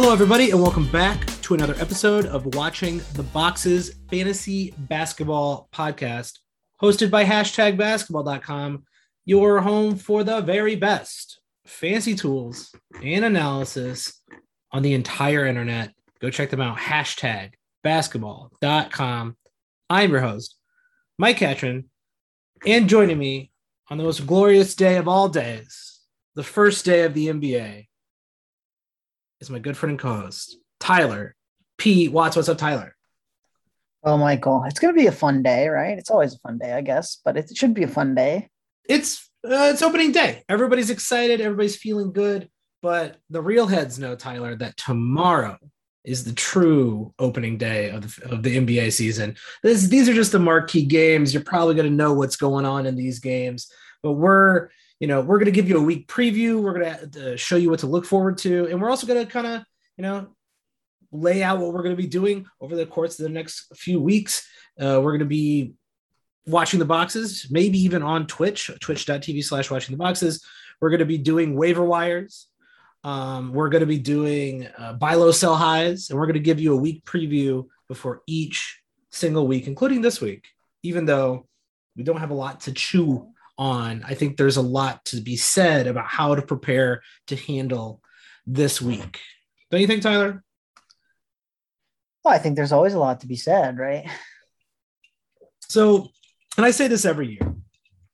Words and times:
Hello, 0.00 0.12
everybody, 0.12 0.52
and 0.52 0.62
welcome 0.62 0.86
back 0.92 1.26
to 1.42 1.54
another 1.54 1.74
episode 1.80 2.24
of 2.26 2.54
Watching 2.54 3.00
the 3.14 3.24
Boxes 3.24 3.96
Fantasy 4.08 4.72
Basketball 4.78 5.68
Podcast, 5.74 6.38
hosted 6.80 7.10
by 7.10 7.24
hashtag 7.24 7.76
basketball.com, 7.76 8.84
your 9.24 9.60
home 9.60 9.96
for 9.96 10.22
the 10.22 10.40
very 10.40 10.76
best 10.76 11.40
fancy 11.66 12.14
tools 12.14 12.72
and 13.02 13.24
analysis 13.24 14.22
on 14.70 14.84
the 14.84 14.94
entire 14.94 15.46
internet. 15.46 15.92
Go 16.20 16.30
check 16.30 16.50
them 16.50 16.60
out. 16.60 16.78
Hashtag 16.78 17.54
basketball.com. 17.82 19.36
I'm 19.90 20.10
your 20.12 20.20
host, 20.20 20.54
Mike 21.18 21.38
Catron, 21.38 21.90
and 22.64 22.88
joining 22.88 23.18
me 23.18 23.50
on 23.90 23.98
the 23.98 24.04
most 24.04 24.28
glorious 24.28 24.76
day 24.76 24.96
of 24.96 25.08
all 25.08 25.28
days, 25.28 25.98
the 26.36 26.44
first 26.44 26.84
day 26.84 27.02
of 27.02 27.14
the 27.14 27.26
NBA, 27.26 27.87
is 29.40 29.50
my 29.50 29.58
good 29.58 29.76
friend 29.76 29.92
and 29.92 29.98
co-host, 29.98 30.56
Tyler 30.80 31.34
P. 31.76 32.08
Watts. 32.08 32.36
What's 32.36 32.48
up, 32.48 32.58
Tyler? 32.58 32.94
Oh, 34.04 34.16
Michael, 34.16 34.64
it's 34.66 34.78
going 34.78 34.94
to 34.94 35.00
be 35.00 35.06
a 35.06 35.12
fun 35.12 35.42
day, 35.42 35.68
right? 35.68 35.98
It's 35.98 36.10
always 36.10 36.34
a 36.34 36.38
fun 36.38 36.58
day, 36.58 36.72
I 36.72 36.80
guess, 36.80 37.20
but 37.24 37.36
it 37.36 37.56
should 37.56 37.74
be 37.74 37.82
a 37.82 37.88
fun 37.88 38.14
day. 38.14 38.48
It's 38.88 39.28
uh, 39.44 39.70
it's 39.72 39.82
opening 39.82 40.12
day. 40.12 40.42
Everybody's 40.48 40.90
excited. 40.90 41.40
Everybody's 41.40 41.76
feeling 41.76 42.12
good. 42.12 42.48
But 42.80 43.16
the 43.30 43.42
real 43.42 43.66
heads 43.66 43.98
know, 43.98 44.14
Tyler, 44.14 44.54
that 44.56 44.76
tomorrow 44.76 45.58
is 46.04 46.24
the 46.24 46.32
true 46.32 47.12
opening 47.18 47.58
day 47.58 47.90
of 47.90 48.02
the, 48.02 48.30
of 48.30 48.42
the 48.42 48.56
NBA 48.56 48.92
season. 48.92 49.36
This, 49.62 49.88
these 49.88 50.08
are 50.08 50.14
just 50.14 50.32
the 50.32 50.38
marquee 50.38 50.86
games. 50.86 51.34
You're 51.34 51.42
probably 51.42 51.74
going 51.74 51.90
to 51.90 51.94
know 51.94 52.14
what's 52.14 52.36
going 52.36 52.64
on 52.64 52.86
in 52.86 52.94
these 52.94 53.18
games, 53.18 53.70
but 54.02 54.12
we're 54.12 54.70
you 55.00 55.06
know 55.06 55.20
we're 55.20 55.38
going 55.38 55.46
to 55.46 55.52
give 55.52 55.68
you 55.68 55.78
a 55.78 55.82
week 55.82 56.08
preview. 56.08 56.60
We're 56.60 56.78
going 56.78 57.10
to 57.10 57.34
uh, 57.34 57.36
show 57.36 57.56
you 57.56 57.70
what 57.70 57.80
to 57.80 57.86
look 57.86 58.04
forward 58.04 58.38
to, 58.38 58.66
and 58.66 58.80
we're 58.80 58.90
also 58.90 59.06
going 59.06 59.24
to 59.24 59.30
kind 59.30 59.46
of 59.46 59.62
you 59.96 60.02
know 60.02 60.28
lay 61.10 61.42
out 61.42 61.58
what 61.58 61.72
we're 61.72 61.82
going 61.82 61.96
to 61.96 62.02
be 62.02 62.08
doing 62.08 62.46
over 62.60 62.76
the 62.76 62.86
course 62.86 63.18
of 63.18 63.24
the 63.24 63.30
next 63.30 63.74
few 63.76 64.00
weeks. 64.00 64.46
Uh, 64.78 65.00
we're 65.02 65.12
going 65.12 65.20
to 65.20 65.24
be 65.24 65.72
watching 66.46 66.78
the 66.78 66.84
boxes, 66.84 67.46
maybe 67.50 67.78
even 67.78 68.02
on 68.02 68.26
Twitch, 68.26 68.70
twitch.tv 68.80 69.44
slash 69.44 69.70
watching 69.70 69.94
the 69.94 70.02
boxes. 70.02 70.44
We're 70.80 70.90
going 70.90 71.00
to 71.00 71.06
be 71.06 71.18
doing 71.18 71.56
waiver 71.56 71.84
wires. 71.84 72.46
Um, 73.04 73.52
we're 73.52 73.68
going 73.68 73.80
to 73.80 73.86
be 73.86 73.98
doing 73.98 74.66
uh, 74.76 74.94
buy 74.94 75.14
low, 75.14 75.30
sell 75.30 75.56
highs, 75.56 76.10
and 76.10 76.18
we're 76.18 76.26
going 76.26 76.34
to 76.34 76.40
give 76.40 76.60
you 76.60 76.74
a 76.74 76.80
week 76.80 77.04
preview 77.04 77.66
before 77.86 78.22
each 78.26 78.80
single 79.10 79.46
week, 79.46 79.66
including 79.66 80.02
this 80.02 80.20
week. 80.20 80.48
Even 80.82 81.06
though 81.06 81.46
we 81.96 82.02
don't 82.02 82.20
have 82.20 82.30
a 82.30 82.34
lot 82.34 82.60
to 82.60 82.72
chew 82.72 83.32
on, 83.58 84.04
I 84.06 84.14
think 84.14 84.36
there's 84.36 84.56
a 84.56 84.62
lot 84.62 85.04
to 85.06 85.20
be 85.20 85.36
said 85.36 85.86
about 85.86 86.06
how 86.06 86.34
to 86.34 86.42
prepare 86.42 87.02
to 87.26 87.36
handle 87.36 88.00
this 88.46 88.80
week. 88.80 89.20
Don't 89.70 89.80
you 89.80 89.86
think, 89.86 90.02
Tyler? 90.02 90.42
Well, 92.24 92.34
I 92.34 92.38
think 92.38 92.56
there's 92.56 92.72
always 92.72 92.94
a 92.94 92.98
lot 92.98 93.20
to 93.20 93.26
be 93.26 93.36
said, 93.36 93.78
right? 93.78 94.08
So, 95.68 96.08
and 96.56 96.64
I 96.64 96.70
say 96.70 96.88
this 96.88 97.04
every 97.04 97.28
year. 97.28 97.54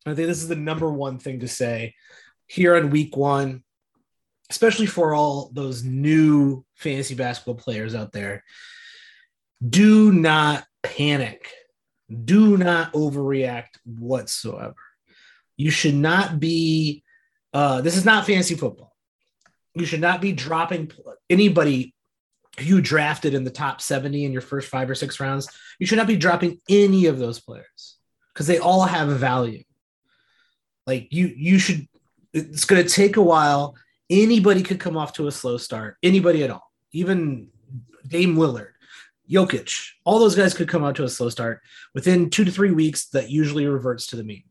I 0.07 0.15
think 0.15 0.27
this 0.27 0.43
is 0.43 0.49
the 0.49 0.57
number 0.57 0.91
one 0.91 1.19
thing 1.19 1.41
to 1.41 1.49
say 1.49 1.95
here 2.47 2.77
on 2.77 2.91
week 2.91 3.17
one 3.17 3.63
especially 4.51 4.87
for 4.87 5.15
all 5.15 5.51
those 5.53 5.83
new 5.83 6.65
fantasy 6.75 7.15
basketball 7.15 7.55
players 7.55 7.95
out 7.95 8.13
there, 8.13 8.45
do 9.67 10.13
not 10.13 10.65
panic. 10.83 11.51
Do 12.25 12.57
not 12.57 12.93
overreact 12.93 13.79
whatsoever. 13.85 14.77
You 15.57 15.71
should 15.71 15.95
not 15.95 16.41
be, 16.41 17.03
uh, 17.53 17.81
this 17.81 17.97
is 17.97 18.05
not 18.05 18.27
fantasy 18.27 18.55
football. 18.55 18.95
You 19.75 19.87
should 19.87 20.01
not 20.01 20.21
be 20.21 20.33
dropping 20.33 20.91
anybody 21.29 21.95
you 22.61 22.81
drafted 22.81 23.35
in 23.35 23.43
the 23.43 23.51
top 23.51 23.81
70 23.81 24.25
in 24.25 24.33
your 24.33 24.41
first 24.41 24.69
five 24.69 24.89
or 24.89 24.95
six 24.95 25.19
rounds. 25.19 25.49
You 25.81 25.87
should 25.87 25.99
not 25.99 26.07
be 26.07 26.17
dropping 26.17 26.61
any 26.69 27.07
of 27.07 27.19
those 27.19 27.41
players 27.41 27.97
because 28.33 28.47
they 28.47 28.59
all 28.59 28.85
have 28.85 29.09
a 29.09 29.15
value. 29.17 29.65
Like 30.87 31.09
you, 31.13 31.33
you 31.37 31.59
should, 31.59 31.89
it's 32.33 32.65
going 32.65 32.83
to 32.83 32.89
take 32.89 33.17
a 33.17 33.23
while 33.23 33.75
Anybody 34.11 34.63
could 34.63 34.81
come 34.81 34.97
off 34.97 35.15
to 35.15 35.29
a 35.29 35.33
slow 35.33 35.57
start. 35.57 35.97
Anybody 36.03 36.43
at 36.43 36.51
all. 36.51 36.71
Even 36.93 37.49
Dame 38.07 38.37
Lillard. 38.37 38.73
Jokic, 39.31 39.93
all 40.05 40.19
those 40.19 40.35
guys 40.35 40.53
could 40.53 40.69
come 40.69 40.85
out 40.85 40.97
to 40.97 41.05
a 41.05 41.09
slow 41.09 41.31
start 41.31 41.63
within 41.95 42.29
two 42.29 42.45
to 42.45 42.51
three 42.51 42.73
weeks. 42.73 43.07
That 43.09 43.31
usually 43.31 43.67
reverts 43.67 44.09
to 44.09 44.17
the 44.17 44.25
mean. 44.25 44.45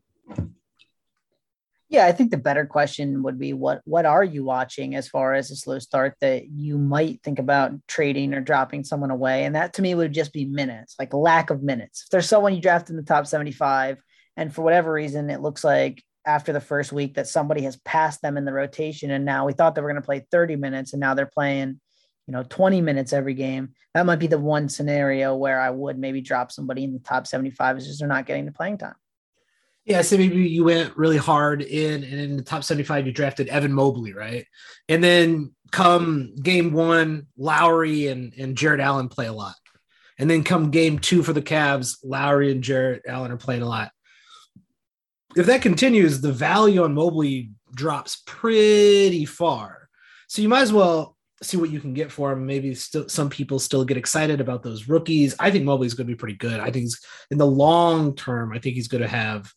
Yeah, 1.94 2.06
I 2.06 2.12
think 2.12 2.32
the 2.32 2.38
better 2.38 2.66
question 2.66 3.22
would 3.22 3.38
be 3.38 3.52
what 3.52 3.80
what 3.84 4.04
are 4.04 4.24
you 4.24 4.42
watching 4.42 4.96
as 4.96 5.06
far 5.06 5.32
as 5.32 5.52
a 5.52 5.54
slow 5.54 5.78
start 5.78 6.16
that 6.20 6.48
you 6.48 6.76
might 6.76 7.22
think 7.22 7.38
about 7.38 7.70
trading 7.86 8.34
or 8.34 8.40
dropping 8.40 8.82
someone 8.82 9.12
away? 9.12 9.44
And 9.44 9.54
that 9.54 9.74
to 9.74 9.82
me 9.82 9.94
would 9.94 10.12
just 10.12 10.32
be 10.32 10.44
minutes, 10.44 10.96
like 10.98 11.14
lack 11.14 11.50
of 11.50 11.62
minutes. 11.62 12.02
If 12.02 12.10
there's 12.10 12.28
someone 12.28 12.52
you 12.52 12.60
draft 12.60 12.90
in 12.90 12.96
the 12.96 13.04
top 13.04 13.28
75 13.28 13.98
and 14.36 14.52
for 14.52 14.62
whatever 14.62 14.92
reason 14.92 15.30
it 15.30 15.40
looks 15.40 15.62
like 15.62 16.02
after 16.26 16.52
the 16.52 16.60
first 16.60 16.90
week 16.90 17.14
that 17.14 17.28
somebody 17.28 17.62
has 17.62 17.76
passed 17.76 18.22
them 18.22 18.36
in 18.36 18.44
the 18.44 18.52
rotation 18.52 19.12
and 19.12 19.24
now 19.24 19.46
we 19.46 19.52
thought 19.52 19.76
they 19.76 19.80
were 19.80 19.88
going 19.88 20.02
to 20.02 20.04
play 20.04 20.26
30 20.32 20.56
minutes 20.56 20.94
and 20.94 21.00
now 21.00 21.14
they're 21.14 21.26
playing 21.26 21.80
you 22.26 22.32
know 22.32 22.42
20 22.42 22.80
minutes 22.80 23.12
every 23.12 23.34
game 23.34 23.68
that 23.92 24.04
might 24.04 24.18
be 24.18 24.26
the 24.26 24.38
one 24.38 24.68
scenario 24.68 25.36
where 25.36 25.60
i 25.60 25.70
would 25.70 25.98
maybe 25.98 26.22
drop 26.22 26.50
somebody 26.50 26.82
in 26.82 26.92
the 26.94 26.98
top 26.98 27.26
75 27.26 27.76
is 27.76 27.86
just 27.86 27.98
they're 28.00 28.08
not 28.08 28.26
getting 28.26 28.46
the 28.46 28.52
playing 28.52 28.78
time 28.78 28.94
yeah 29.84 30.02
so 30.02 30.16
maybe 30.16 30.48
you 30.48 30.64
went 30.64 30.96
really 30.96 31.16
hard 31.16 31.62
in 31.62 32.04
and 32.04 32.20
in 32.20 32.36
the 32.36 32.42
top 32.42 32.64
75 32.64 33.06
you 33.06 33.12
drafted 33.12 33.48
evan 33.48 33.72
mobley 33.72 34.12
right 34.12 34.46
and 34.88 35.02
then 35.02 35.52
come 35.70 36.34
game 36.36 36.72
one 36.72 37.26
lowry 37.36 38.08
and, 38.08 38.32
and 38.38 38.56
jarrett 38.56 38.80
allen 38.80 39.08
play 39.08 39.26
a 39.26 39.32
lot 39.32 39.54
and 40.18 40.30
then 40.30 40.44
come 40.44 40.70
game 40.70 41.00
two 41.00 41.24
for 41.24 41.32
the 41.32 41.42
Cavs, 41.42 41.96
Lowry 42.04 42.52
and 42.52 42.62
Jarrett 42.62 43.02
Allen 43.04 43.32
are 43.32 43.36
playing 43.36 43.62
a 43.62 43.68
lot 43.68 43.90
if 45.36 45.46
that 45.46 45.62
continues, 45.62 46.20
the 46.20 46.32
value 46.32 46.84
on 46.84 46.94
Mobley 46.94 47.50
drops 47.74 48.22
pretty 48.26 49.24
far. 49.24 49.88
So 50.28 50.42
you 50.42 50.48
might 50.48 50.62
as 50.62 50.72
well 50.72 51.16
see 51.42 51.56
what 51.56 51.70
you 51.70 51.80
can 51.80 51.92
get 51.92 52.12
for 52.12 52.32
him. 52.32 52.46
Maybe 52.46 52.74
still 52.74 53.08
some 53.08 53.28
people 53.28 53.58
still 53.58 53.84
get 53.84 53.96
excited 53.96 54.40
about 54.40 54.62
those 54.62 54.88
rookies. 54.88 55.34
I 55.38 55.50
think 55.50 55.64
Mobley's 55.64 55.94
going 55.94 56.06
to 56.06 56.12
be 56.12 56.18
pretty 56.18 56.36
good. 56.36 56.60
I 56.60 56.70
think 56.70 56.90
in 57.30 57.38
the 57.38 57.46
long 57.46 58.14
term, 58.14 58.52
I 58.52 58.58
think 58.58 58.76
he's 58.76 58.88
going 58.88 59.02
to 59.02 59.08
have 59.08 59.52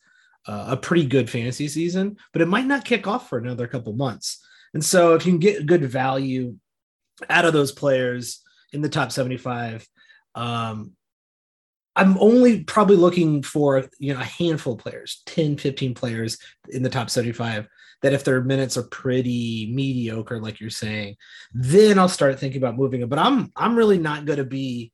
uh, 0.47 0.65
a 0.69 0.77
pretty 0.77 1.05
good 1.05 1.29
fantasy 1.29 1.67
season, 1.67 2.17
but 2.33 2.41
it 2.41 2.47
might 2.47 2.65
not 2.65 2.85
kick 2.85 3.05
off 3.05 3.29
for 3.29 3.37
another 3.37 3.67
couple 3.67 3.93
months. 3.93 4.43
And 4.73 4.83
so 4.83 5.13
if 5.13 5.25
you 5.25 5.31
can 5.33 5.39
get 5.39 5.65
good 5.65 5.83
value 5.83 6.55
out 7.29 7.45
of 7.45 7.53
those 7.53 7.71
players 7.71 8.41
in 8.73 8.81
the 8.81 8.89
top 8.89 9.11
75, 9.11 9.87
um, 10.35 10.93
I'm 11.95 12.17
only 12.19 12.63
probably 12.63 12.95
looking 12.95 13.41
for 13.41 13.89
you 13.97 14.13
know 14.13 14.19
a 14.19 14.23
handful 14.23 14.73
of 14.73 14.79
players, 14.79 15.23
10, 15.25 15.57
15 15.57 15.95
players 15.95 16.37
in 16.69 16.83
the 16.83 16.89
top 16.89 17.09
75 17.09 17.67
that 18.03 18.13
if 18.13 18.23
their 18.23 18.43
minutes 18.43 18.77
are 18.77 18.83
pretty 18.83 19.71
mediocre, 19.73 20.39
like 20.39 20.59
you're 20.59 20.69
saying, 20.69 21.15
then 21.51 21.97
I'll 21.97 22.07
start 22.07 22.39
thinking 22.39 22.61
about 22.61 22.77
moving 22.77 22.99
them. 22.99 23.09
But 23.09 23.19
I'm 23.19 23.51
I'm 23.55 23.75
really 23.75 23.97
not 23.97 24.25
gonna 24.25 24.43
be 24.43 24.91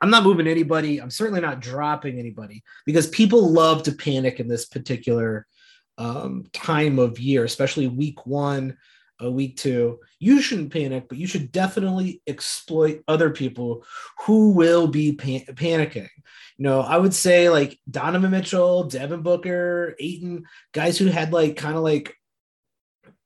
I'm 0.00 0.10
not 0.10 0.24
moving 0.24 0.46
anybody. 0.46 1.00
I'm 1.00 1.10
certainly 1.10 1.40
not 1.40 1.60
dropping 1.60 2.18
anybody 2.18 2.62
because 2.84 3.06
people 3.08 3.50
love 3.50 3.84
to 3.84 3.92
panic 3.92 4.40
in 4.40 4.48
this 4.48 4.66
particular 4.66 5.46
um, 5.98 6.44
time 6.52 6.98
of 6.98 7.18
year, 7.18 7.44
especially 7.44 7.86
week 7.86 8.26
one 8.26 8.76
a 9.20 9.30
week 9.30 9.56
two, 9.56 10.00
you 10.18 10.40
shouldn't 10.40 10.72
panic, 10.72 11.08
but 11.08 11.18
you 11.18 11.26
should 11.26 11.52
definitely 11.52 12.20
exploit 12.26 13.02
other 13.06 13.30
people 13.30 13.84
who 14.26 14.50
will 14.50 14.88
be 14.88 15.12
pan- 15.14 15.46
panicking. 15.54 16.08
You 16.56 16.64
know, 16.64 16.80
I 16.80 16.96
would 16.96 17.14
say 17.14 17.48
like 17.48 17.78
Donovan 17.88 18.30
Mitchell, 18.30 18.84
Devin 18.84 19.22
Booker, 19.22 19.94
Ayton, 20.00 20.44
guys 20.72 20.98
who 20.98 21.06
had 21.06 21.32
like 21.32 21.56
kind 21.56 21.76
of 21.76 21.82
like, 21.82 22.16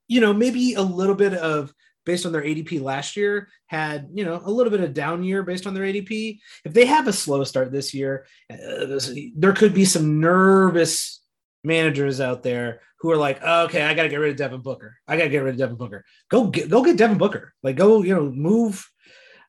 you 0.07 0.21
know, 0.21 0.33
maybe 0.33 0.75
a 0.75 0.83
little 0.83 1.15
bit 1.15 1.35
of 1.35 1.73
based 2.09 2.25
on 2.25 2.33
their 2.33 2.43
ADP 2.43 2.81
last 2.81 3.19
year 3.19 3.51
had, 3.67 4.09
you 4.15 4.25
know, 4.25 4.41
a 4.43 4.51
little 4.51 4.71
bit 4.71 4.81
of 4.81 4.95
down 4.95 5.23
year 5.23 5.43
based 5.43 5.67
on 5.67 5.75
their 5.75 5.85
ADP. 5.85 6.39
If 6.65 6.73
they 6.73 6.87
have 6.87 7.07
a 7.07 7.13
slow 7.13 7.45
start 7.45 7.71
this 7.71 7.93
year, 7.93 8.25
uh, 8.51 8.99
there 9.37 9.53
could 9.53 9.75
be 9.75 9.85
some 9.85 10.19
nervous 10.19 11.21
managers 11.63 12.19
out 12.23 12.43
there 12.43 12.81
who 13.01 13.11
are 13.11 13.17
like, 13.19 13.41
oh, 13.45 13.65
okay, 13.65 13.83
I 13.83 13.93
got 13.93 14.05
to 14.05 14.09
get 14.09 14.17
rid 14.17 14.31
of 14.31 14.39
Devin 14.39 14.63
Booker. 14.63 14.97
I 15.07 15.19
got 15.19 15.25
to 15.25 15.29
get 15.29 15.43
rid 15.43 15.53
of 15.53 15.59
Devin 15.59 15.77
Booker. 15.77 16.03
Go 16.31 16.47
get 16.47 16.71
go 16.71 16.83
get 16.83 16.97
Devin 16.97 17.19
Booker. 17.19 17.53
Like 17.63 17.77
go, 17.77 18.03
you 18.03 18.15
know, 18.15 18.31
move 18.31 18.89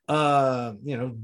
uh, 0.09 0.73
you 0.83 0.97
know, 0.97 1.15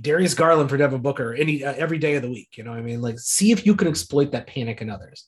Darius 0.00 0.34
Garland 0.34 0.70
for 0.70 0.76
Devin 0.76 1.00
Booker 1.00 1.34
any 1.34 1.64
uh, 1.64 1.72
every 1.72 1.98
day 1.98 2.14
of 2.14 2.22
the 2.22 2.30
week, 2.30 2.50
you 2.56 2.62
know 2.62 2.72
I 2.72 2.82
mean? 2.82 3.00
Like 3.00 3.18
see 3.18 3.50
if 3.50 3.66
you 3.66 3.74
can 3.74 3.88
exploit 3.88 4.30
that 4.32 4.46
panic 4.46 4.80
in 4.80 4.90
others. 4.90 5.26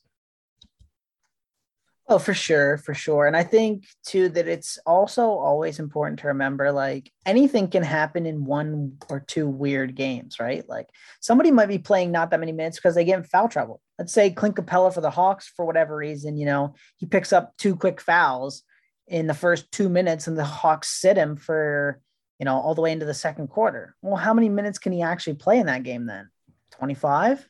Oh, 2.09 2.19
for 2.19 2.33
sure, 2.33 2.77
for 2.77 2.93
sure. 2.93 3.27
And 3.27 3.35
I 3.35 3.43
think 3.43 3.85
too 4.05 4.29
that 4.29 4.47
it's 4.47 4.77
also 4.85 5.23
always 5.23 5.77
important 5.77 6.19
to 6.19 6.27
remember 6.27 6.71
like 6.71 7.11
anything 7.25 7.67
can 7.67 7.83
happen 7.83 8.25
in 8.25 8.45
one 8.45 8.97
or 9.09 9.19
two 9.19 9.47
weird 9.47 9.93
games, 9.93 10.39
right? 10.39 10.67
Like 10.69 10.87
somebody 11.19 11.51
might 11.51 11.67
be 11.67 11.79
playing 11.79 12.11
not 12.13 12.31
that 12.31 12.39
many 12.39 12.53
minutes 12.53 12.77
because 12.77 12.95
they 12.95 13.03
get 13.03 13.17
in 13.17 13.23
foul 13.25 13.49
trouble. 13.49 13.81
Let's 13.99 14.13
say 14.13 14.29
Clint 14.29 14.55
Capela 14.55 14.93
for 14.93 15.01
the 15.01 15.09
Hawks, 15.09 15.51
for 15.53 15.65
whatever 15.65 15.97
reason, 15.97 16.37
you 16.37 16.45
know, 16.45 16.75
he 16.95 17.05
picks 17.05 17.33
up 17.33 17.53
two 17.57 17.75
quick 17.75 17.99
fouls 17.99 18.63
in 19.07 19.27
the 19.27 19.33
first 19.33 19.69
two 19.73 19.89
minutes 19.89 20.27
and 20.27 20.37
the 20.37 20.45
Hawks 20.45 20.87
sit 20.87 21.17
him 21.17 21.35
for 21.35 22.01
you 22.39 22.45
know, 22.45 22.55
all 22.55 22.75
the 22.75 22.81
way 22.81 22.91
into 22.91 23.05
the 23.05 23.13
second 23.13 23.47
quarter. 23.47 23.95
Well, 24.01 24.15
how 24.15 24.33
many 24.33 24.49
minutes 24.49 24.77
can 24.77 24.91
he 24.91 25.01
actually 25.01 25.35
play 25.35 25.59
in 25.59 25.65
that 25.65 25.83
game 25.83 26.05
then? 26.05 26.29
25? 26.71 27.47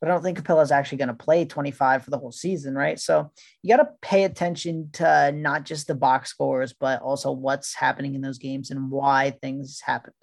But 0.00 0.08
I 0.08 0.12
don't 0.12 0.22
think 0.22 0.40
Capela 0.40 0.62
is 0.62 0.70
actually 0.70 0.98
going 0.98 1.08
to 1.08 1.14
play 1.14 1.44
25 1.44 2.04
for 2.04 2.10
the 2.10 2.18
whole 2.18 2.30
season, 2.30 2.74
right? 2.74 3.00
So 3.00 3.32
you 3.62 3.76
got 3.76 3.82
to 3.82 3.90
pay 4.00 4.24
attention 4.24 4.90
to 4.94 5.32
not 5.32 5.64
just 5.64 5.88
the 5.88 5.94
box 5.94 6.30
scores, 6.30 6.72
but 6.72 7.02
also 7.02 7.32
what's 7.32 7.74
happening 7.74 8.14
in 8.14 8.20
those 8.20 8.38
games 8.38 8.70
and 8.70 8.90
why 8.90 9.36
things 9.42 9.80
happened. 9.80 10.14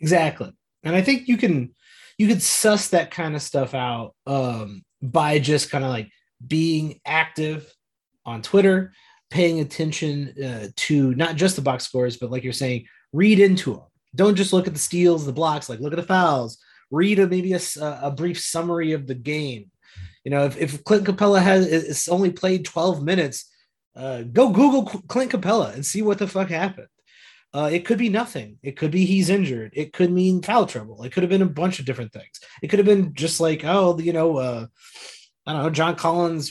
Exactly. 0.00 0.52
And 0.82 0.94
I 0.94 1.02
think 1.02 1.28
you 1.28 1.36
can 1.36 1.74
you 2.18 2.28
could 2.28 2.42
suss 2.42 2.88
that 2.88 3.10
kind 3.10 3.34
of 3.34 3.42
stuff 3.42 3.74
out 3.74 4.14
um, 4.26 4.84
by 5.02 5.38
just 5.38 5.70
kind 5.70 5.84
of 5.84 5.90
like 5.90 6.10
being 6.46 7.00
active 7.04 7.72
on 8.24 8.42
Twitter, 8.42 8.92
paying 9.30 9.60
attention 9.60 10.34
uh, 10.42 10.68
to 10.76 11.14
not 11.14 11.36
just 11.36 11.56
the 11.56 11.62
box 11.62 11.84
scores, 11.84 12.16
but 12.16 12.30
like 12.30 12.42
you're 12.42 12.52
saying, 12.52 12.86
read 13.12 13.38
into 13.38 13.74
them. 13.74 13.82
Don't 14.14 14.34
just 14.34 14.52
look 14.52 14.66
at 14.66 14.72
the 14.72 14.78
steals, 14.78 15.26
the 15.26 15.32
blocks, 15.32 15.68
like 15.68 15.80
look 15.80 15.92
at 15.92 15.98
the 15.98 16.02
fouls. 16.02 16.58
Read 16.90 17.18
a, 17.18 17.26
maybe 17.26 17.52
a, 17.52 17.60
a 17.80 18.10
brief 18.10 18.40
summary 18.40 18.92
of 18.92 19.06
the 19.06 19.14
game. 19.14 19.70
You 20.24 20.30
know, 20.30 20.44
if, 20.44 20.56
if 20.56 20.84
Clint 20.84 21.06
Capela 21.06 21.40
has 21.40 21.66
it's 21.66 22.08
only 22.08 22.30
played 22.30 22.64
12 22.64 23.02
minutes, 23.02 23.52
uh, 23.94 24.22
go 24.22 24.50
Google 24.50 24.84
Clint 24.84 25.32
Capela 25.32 25.72
and 25.72 25.84
see 25.84 26.02
what 26.02 26.18
the 26.18 26.26
fuck 26.26 26.48
happened. 26.48 26.88
Uh, 27.54 27.70
it 27.72 27.86
could 27.86 27.96
be 27.96 28.08
nothing. 28.08 28.58
It 28.62 28.76
could 28.76 28.90
be 28.90 29.06
he's 29.06 29.30
injured. 29.30 29.72
It 29.74 29.92
could 29.92 30.12
mean 30.12 30.42
foul 30.42 30.66
trouble. 30.66 31.02
It 31.04 31.12
could 31.12 31.22
have 31.22 31.30
been 31.30 31.42
a 31.42 31.46
bunch 31.46 31.78
of 31.78 31.86
different 31.86 32.12
things. 32.12 32.40
It 32.62 32.68
could 32.68 32.78
have 32.78 32.86
been 32.86 33.14
just 33.14 33.40
like, 33.40 33.64
oh, 33.64 33.98
you 33.98 34.12
know, 34.12 34.36
uh, 34.36 34.66
I 35.46 35.52
don't 35.52 35.62
know, 35.62 35.70
John 35.70 35.94
Collins 35.94 36.50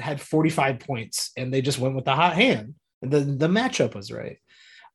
had 0.00 0.20
45 0.20 0.78
points 0.78 1.32
and 1.36 1.52
they 1.52 1.60
just 1.60 1.78
went 1.78 1.94
with 1.94 2.04
the 2.04 2.14
hot 2.14 2.36
hand. 2.36 2.74
And 3.02 3.10
the, 3.10 3.20
the 3.20 3.48
matchup 3.48 3.94
was 3.94 4.12
right. 4.12 4.38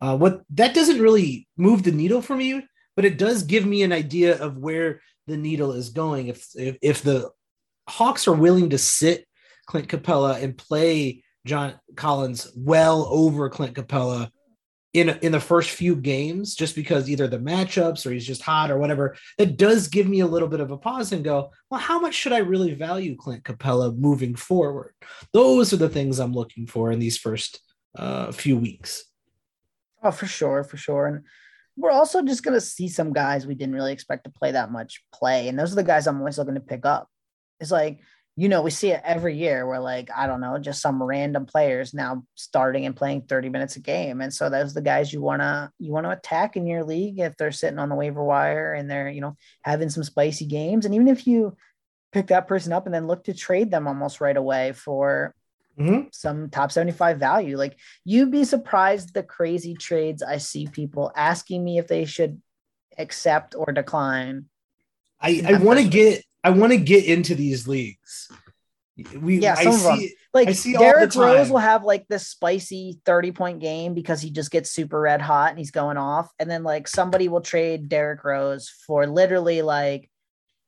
Uh, 0.01 0.17
what 0.17 0.41
that 0.51 0.73
doesn't 0.73 1.01
really 1.01 1.47
move 1.57 1.83
the 1.83 1.91
needle 1.91 2.21
for 2.21 2.35
me, 2.35 2.65
but 2.95 3.05
it 3.05 3.17
does 3.17 3.43
give 3.43 3.65
me 3.65 3.83
an 3.83 3.91
idea 3.91 4.41
of 4.41 4.57
where 4.57 5.01
the 5.27 5.37
needle 5.37 5.71
is 5.71 5.89
going. 5.89 6.27
If 6.27 6.47
if, 6.55 6.77
if 6.81 7.01
the 7.01 7.31
Hawks 7.87 8.27
are 8.27 8.33
willing 8.33 8.71
to 8.71 8.77
sit 8.77 9.27
Clint 9.67 9.87
Capela 9.87 10.41
and 10.41 10.57
play 10.57 11.23
John 11.45 11.75
Collins 11.95 12.51
well 12.55 13.07
over 13.09 13.49
Clint 13.49 13.75
Capela 13.75 14.29
in 14.93 15.09
in 15.21 15.33
the 15.33 15.39
first 15.39 15.71
few 15.71 15.95
games 15.95 16.55
just 16.55 16.73
because 16.73 17.09
either 17.09 17.27
the 17.27 17.37
matchups 17.37 18.05
or 18.05 18.11
he's 18.11 18.25
just 18.25 18.41
hot 18.41 18.71
or 18.71 18.77
whatever 18.77 19.15
that 19.37 19.57
does 19.57 19.89
give 19.89 20.07
me 20.07 20.21
a 20.21 20.25
little 20.25 20.47
bit 20.47 20.61
of 20.61 20.71
a 20.71 20.77
pause 20.77 21.11
and 21.11 21.25
go 21.25 21.51
well 21.69 21.81
how 21.81 21.99
much 21.99 22.13
should 22.13 22.31
i 22.31 22.37
really 22.37 22.73
value 22.73 23.13
clint 23.13 23.43
Capela 23.43 23.95
moving 23.97 24.35
forward? 24.35 24.93
Those 25.33 25.73
are 25.73 25.77
the 25.77 25.89
things 25.89 26.19
i'm 26.19 26.33
looking 26.33 26.65
for 26.65 26.93
in 26.93 26.99
these 26.99 27.17
first 27.17 27.59
uh, 27.97 28.31
few 28.31 28.57
weeks. 28.57 29.05
Oh 30.01 30.11
for 30.11 30.27
sure 30.27 30.63
for 30.63 30.77
sure. 30.77 31.07
And 31.07 31.25
we're 31.77 31.91
also 31.91 32.21
just 32.21 32.43
going 32.43 32.53
to 32.53 32.61
see 32.61 32.87
some 32.87 33.13
guys 33.13 33.45
we 33.45 33.55
didn't 33.55 33.75
really 33.75 33.93
expect 33.93 34.23
to 34.23 34.29
play 34.29 34.51
that 34.51 34.71
much 34.71 35.03
play 35.13 35.47
and 35.47 35.57
those 35.57 35.71
are 35.71 35.75
the 35.75 35.83
guys 35.83 36.07
i'm 36.07 36.19
always 36.19 36.37
looking 36.37 36.55
to 36.55 36.59
pick 36.59 36.85
up 36.85 37.09
it's 37.59 37.71
like 37.71 37.99
you 38.37 38.49
know, 38.49 38.61
we 38.61 38.69
see 38.69 38.91
it 38.91 39.01
every 39.05 39.37
year 39.37 39.65
where 39.65 39.79
like, 39.79 40.09
I 40.13 40.27
don't 40.27 40.41
know, 40.41 40.57
just 40.57 40.81
some 40.81 41.01
random 41.01 41.45
players 41.45 41.93
now 41.93 42.23
starting 42.35 42.85
and 42.85 42.95
playing 42.95 43.23
30 43.23 43.47
minutes 43.47 43.77
a 43.77 43.79
game. 43.79 44.19
And 44.19 44.33
so 44.33 44.49
those 44.49 44.71
are 44.71 44.73
the 44.73 44.81
guys 44.81 45.13
you 45.13 45.21
want 45.21 45.41
to, 45.41 45.71
you 45.79 45.93
want 45.93 46.05
to 46.05 46.11
attack 46.11 46.57
in 46.57 46.67
your 46.67 46.83
league 46.83 47.19
if 47.19 47.37
they're 47.37 47.53
sitting 47.53 47.79
on 47.79 47.87
the 47.87 47.95
waiver 47.95 48.23
wire 48.23 48.73
and 48.73 48.91
they're, 48.91 49.09
you 49.09 49.21
know, 49.21 49.37
having 49.61 49.89
some 49.89 50.03
spicy 50.03 50.45
games. 50.45 50.85
And 50.85 50.93
even 50.93 51.07
if 51.07 51.25
you 51.25 51.55
pick 52.11 52.27
that 52.27 52.47
person 52.47 52.73
up 52.73 52.85
and 52.85 52.93
then 52.93 53.07
look 53.07 53.23
to 53.25 53.33
trade 53.33 53.71
them 53.71 53.87
almost 53.87 54.19
right 54.19 54.35
away 54.35 54.73
for 54.73 55.33
mm-hmm. 55.79 56.07
some 56.11 56.49
top 56.49 56.71
75 56.71 57.19
value, 57.19 57.57
like 57.57 57.77
you'd 58.03 58.31
be 58.31 58.43
surprised 58.43 59.13
the 59.13 59.23
crazy 59.23 59.75
trades 59.75 60.23
I 60.23 60.37
see 60.37 60.67
people 60.67 61.11
asking 61.15 61.63
me 61.63 61.77
if 61.77 61.87
they 61.87 62.05
should 62.05 62.41
accept 62.97 63.55
or 63.55 63.71
decline. 63.71 64.45
I, 65.19 65.43
I 65.47 65.53
want 65.57 65.79
to 65.79 65.87
get 65.87 66.23
I 66.43 66.51
want 66.51 66.71
to 66.71 66.77
get 66.77 67.05
into 67.05 67.35
these 67.35 67.67
leagues. 67.67 68.31
We 69.19 69.39
yeah, 69.39 69.55
some 69.55 69.73
I 69.73 69.75
of 69.75 69.99
them. 69.99 70.09
Like 70.33 70.47
I 70.47 70.51
see 70.53 70.73
Derrick 70.73 71.15
Rose 71.15 71.49
will 71.49 71.57
have 71.57 71.83
like 71.83 72.07
this 72.07 72.27
spicy 72.27 72.99
30 73.05 73.31
point 73.31 73.59
game 73.59 73.93
because 73.93 74.21
he 74.21 74.29
just 74.29 74.51
gets 74.51 74.71
super 74.71 74.99
red 74.99 75.21
hot 75.21 75.49
and 75.49 75.57
he's 75.57 75.71
going 75.71 75.97
off. 75.97 76.29
And 76.39 76.49
then 76.49 76.63
like 76.63 76.87
somebody 76.87 77.27
will 77.27 77.41
trade 77.41 77.89
Derrick 77.89 78.23
Rose 78.23 78.69
for 78.85 79.05
literally 79.07 79.61
like 79.61 80.09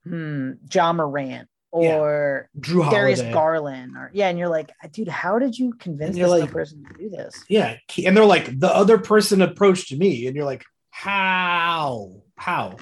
hmm, 0.03 0.53
Ja 0.73 0.91
Morant 0.91 1.47
or 1.71 2.49
yeah. 2.53 2.61
Jrue 2.61 2.89
Darius 2.89 3.19
Holiday. 3.19 3.33
Garland 3.33 3.97
or 3.97 4.09
yeah, 4.13 4.29
and 4.29 4.39
you're 4.39 4.49
like, 4.49 4.71
dude, 4.91 5.07
how 5.07 5.39
did 5.39 5.57
you 5.57 5.73
convince 5.73 6.15
this 6.15 6.27
like, 6.27 6.51
person 6.51 6.83
to 6.85 6.93
do 6.97 7.09
this? 7.09 7.43
Yeah, 7.49 7.77
and 8.05 8.15
they're 8.15 8.25
like, 8.25 8.59
the 8.59 8.73
other 8.73 8.97
person 8.97 9.41
approached 9.41 9.91
me, 9.91 10.27
and 10.27 10.35
you're 10.35 10.45
like, 10.45 10.63
how? 10.89 12.23
How? 12.35 12.77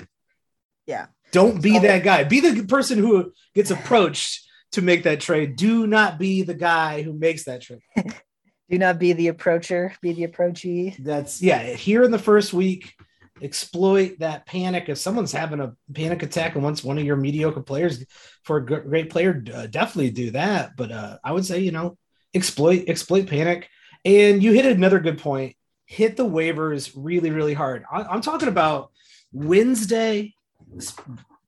Yeah. 0.85 1.07
Don't 1.31 1.61
be 1.61 1.75
so, 1.75 1.81
that 1.81 2.03
guy. 2.03 2.23
Be 2.23 2.39
the 2.39 2.63
person 2.65 2.99
who 2.99 3.33
gets 3.53 3.71
approached 3.71 4.47
to 4.73 4.81
make 4.81 5.03
that 5.03 5.19
trade. 5.19 5.55
Do 5.55 5.85
not 5.87 6.17
be 6.17 6.43
the 6.43 6.53
guy 6.53 7.01
who 7.01 7.13
makes 7.13 7.45
that 7.45 7.61
trade. 7.61 7.81
Do 8.69 8.79
not 8.79 8.97
be 8.97 9.13
the 9.13 9.27
approacher. 9.27 9.93
Be 10.01 10.13
the 10.13 10.23
approachee. 10.23 10.95
That's 10.97 11.41
yeah. 11.41 11.61
Here 11.61 12.03
in 12.03 12.11
the 12.11 12.17
first 12.17 12.51
week, 12.51 12.93
exploit 13.41 14.19
that 14.19 14.45
panic. 14.45 14.89
If 14.89 14.97
someone's 14.97 15.31
having 15.31 15.59
a 15.59 15.75
panic 15.93 16.23
attack 16.23 16.55
and 16.55 16.63
wants 16.63 16.83
one 16.83 16.97
of 16.97 17.03
your 17.03 17.17
mediocre 17.17 17.61
players 17.61 18.03
for 18.43 18.57
a 18.57 18.65
great 18.65 19.09
player, 19.09 19.43
uh, 19.53 19.67
definitely 19.67 20.11
do 20.11 20.31
that. 20.31 20.75
But 20.77 20.91
uh, 20.91 21.17
I 21.23 21.31
would 21.31 21.45
say 21.45 21.59
you 21.59 21.71
know 21.71 21.97
exploit 22.33 22.85
exploit 22.87 23.27
panic. 23.27 23.69
And 24.03 24.43
you 24.43 24.51
hit 24.51 24.65
another 24.65 24.99
good 24.99 25.17
point. 25.17 25.55
Hit 25.85 26.15
the 26.15 26.25
waivers 26.25 26.91
really 26.95 27.31
really 27.31 27.53
hard. 27.53 27.85
I, 27.91 28.03
I'm 28.03 28.21
talking 28.21 28.49
about 28.49 28.91
Wednesday 29.31 30.35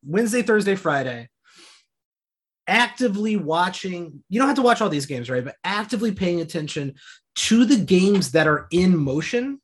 Wednesday, 0.06 0.42
Thursday, 0.42 0.76
Friday, 0.76 1.30
actively 2.68 3.36
watching. 3.36 4.24
You 4.30 4.40
don't 4.40 4.48
have 4.48 4.58
to 4.58 4.62
watch 4.62 4.82
all 4.82 4.90
these 4.90 5.06
games, 5.06 5.30
right? 5.30 5.44
But 5.44 5.56
actively 5.64 6.12
paying 6.12 6.42
attention 6.42 6.96
to 7.36 7.66
the 7.66 7.78
games 7.78 8.32
that 8.32 8.48
are 8.48 8.68
in 8.72 8.98
motion 8.98 9.62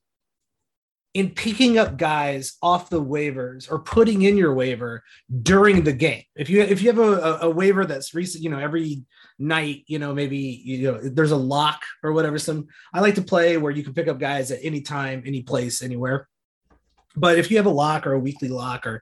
and 1.16 1.36
picking 1.36 1.78
up 1.78 1.98
guys 1.98 2.58
off 2.62 2.90
the 2.90 3.02
waivers 3.02 3.72
or 3.72 3.80
putting 3.80 4.24
in 4.24 4.36
your 4.36 4.54
waiver 4.54 5.04
during 5.44 5.84
the 5.84 5.94
game. 5.94 6.24
If 6.36 6.50
you 6.50 6.62
if 6.62 6.82
you 6.82 6.88
have 6.92 7.00
a, 7.00 7.40
a, 7.44 7.50
waiver 7.50 7.86
that's 7.86 8.16
recent, 8.16 8.44
you 8.44 8.50
know, 8.50 8.58
every 8.58 9.04
night, 9.38 9.84
you 9.88 10.00
know, 10.00 10.14
maybe 10.14 10.38
you 10.38 10.92
know 10.92 11.00
there's 11.02 11.32
a 11.32 11.38
lock 11.38 11.82
or 12.04 12.14
whatever. 12.14 12.40
Some 12.40 12.68
I 12.94 13.00
like 13.00 13.16
to 13.16 13.22
play 13.22 13.58
where 13.58 13.72
you 13.72 13.84
can 13.84 13.94
pick 13.94 14.08
up 14.08 14.20
guys 14.20 14.52
at 14.52 14.60
any 14.64 14.82
time, 14.82 15.24
any 15.26 15.44
place, 15.44 15.84
anywhere. 15.84 16.28
But 17.16 17.38
if 17.38 17.52
you 17.52 17.58
have 17.58 17.68
a 17.68 17.72
lock 17.72 18.08
or 18.08 18.14
a 18.14 18.20
weekly 18.20 18.50
lock 18.50 18.88
or 18.88 19.02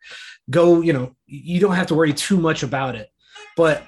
go, 0.49 0.81
you 0.81 0.91
know, 0.91 1.15
you 1.27 1.61
don't 1.61 1.75
have 1.75 1.87
to 1.87 1.95
worry 1.95 2.13
too 2.13 2.37
much 2.37 2.61
about 2.61 2.95
it. 2.95 3.09
But 3.55 3.87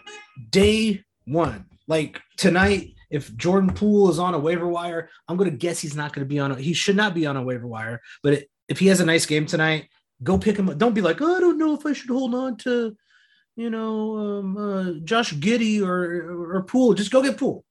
day 0.50 1.04
one, 1.26 1.66
like 1.88 2.22
tonight, 2.38 2.93
if 3.14 3.34
Jordan 3.38 3.72
Poole 3.72 4.10
is 4.10 4.18
on 4.18 4.34
a 4.34 4.40
waiver 4.40 4.68
wire, 4.68 5.08
I'm 5.28 5.38
going 5.38 5.50
to 5.50 5.56
guess 5.56 5.80
he's 5.80 5.96
not 5.96 6.14
going 6.14 6.26
to 6.26 6.30
be 6.30 6.40
on 6.40 6.52
a, 6.52 6.56
he 6.56 6.74
should 6.74 6.96
not 6.96 7.14
be 7.14 7.28
on 7.28 7.38
a 7.38 7.44
waiver 7.44 7.68
wire. 7.68 8.02
But 8.24 8.34
it, 8.34 8.50
if 8.68 8.80
he 8.80 8.88
has 8.88 9.00
a 9.02 9.06
nice 9.06 9.28
game 9.28 9.46
tonight, 9.46 9.88
go 10.24 10.40
pick 10.40 10.58
him 10.58 10.68
up. 10.68 10.80
Don't 10.80 10.96
be 10.96 11.02
like, 11.02 11.22
oh, 11.22 11.38
I 11.38 11.40
don't 11.40 11.60
know 11.60 11.76
if 11.76 11.86
I 11.86 11.94
should 11.94 12.10
hold 12.10 12.34
on 12.34 12.58
to, 12.58 12.98
you 13.56 13.70
know, 13.70 14.18
um, 14.18 14.58
uh, 14.58 14.92
Josh 15.04 15.32
Giddey 15.36 15.86
or, 15.86 16.56
or, 16.56 16.64
Poole. 16.64 16.96
Just 16.96 17.12
go 17.12 17.22
get 17.22 17.38
Poole. 17.38 17.64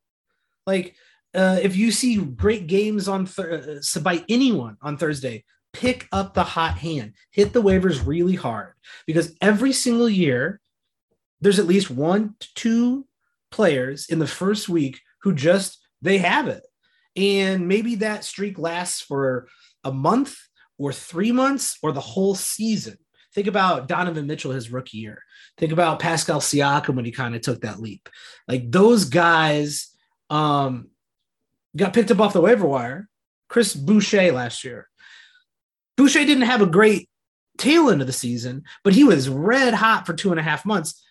Like, 0.65 0.95
uh, 1.35 1.59
if 1.61 1.77
you 1.77 1.91
see 1.91 2.19
great 2.19 2.69
games 2.69 3.09
on 3.09 3.27
th- 3.27 3.83
uh, 3.97 4.01
by 4.01 4.25
anyone 4.29 4.77
on 4.81 4.97
Thursday, 4.97 5.45
pick 5.73 6.07
up 6.13 6.35
the 6.35 6.45
hot 6.45 6.79
hand, 6.79 7.15
hit 7.33 7.53
the 7.53 7.63
waivers 7.63 8.07
really 8.07 8.37
hard 8.37 8.75
because 9.09 9.35
every 9.41 9.73
single 9.73 10.09
year 10.09 10.61
there's 11.41 11.59
at 11.59 11.67
least 11.67 11.91
one 11.91 12.37
two 12.55 13.07
players 13.51 14.09
in 14.09 14.21
the 14.21 14.27
first 14.27 14.69
week 14.69 15.01
who 15.23 15.35
just 15.35 15.79
they 16.01 16.19
have 16.19 16.49
it. 16.49 16.65
And 17.17 17.69
maybe 17.69 17.97
that 17.97 18.25
streak 18.25 18.59
lasts 18.59 19.01
for 19.01 19.49
a 19.85 19.93
month 19.93 20.37
or 20.79 20.93
3 20.93 21.33
months 21.33 21.79
or 21.83 21.93
the 21.93 22.01
whole 22.01 22.35
season. 22.35 22.97
Think 23.35 23.47
about 23.47 23.89
Donovan 23.89 24.27
Mitchell 24.27 24.53
his 24.53 24.71
rookie 24.71 24.99
year. 24.99 25.23
Think 25.59 25.73
about 25.73 25.99
Pascal 25.99 26.41
Siakam 26.41 26.97
when 26.97 27.05
he 27.05 27.13
kind 27.13 27.35
of 27.35 27.41
took 27.41 27.63
that 27.63 27.81
leap. 27.81 28.09
Like 28.49 28.71
those 28.71 29.05
guys 29.05 29.89
um, 30.29 30.89
got 31.77 31.95
picked 31.95 32.11
up 32.11 32.21
off 32.21 32.33
the 32.33 32.41
waiver 32.41 32.67
wire. 32.67 33.09
Chris 33.49 33.75
Boucher 33.75 34.33
last 34.33 34.65
year 34.65 34.89
Boucher 35.97 36.25
didn't 36.25 36.45
have 36.45 36.63
a 36.63 36.67
great 36.67 37.09
tail 37.59 37.91
end 37.91 38.01
of 38.01 38.07
the 38.07 38.13
season, 38.13 38.65
but 38.83 38.95
he 38.95 39.05
was 39.05 39.29
red 39.29 39.75
hot 39.75 40.07
for 40.07 40.15
two 40.15 40.31
and 40.31 40.41
a 40.41 40.43
half 40.43 40.65
months. 40.65 41.03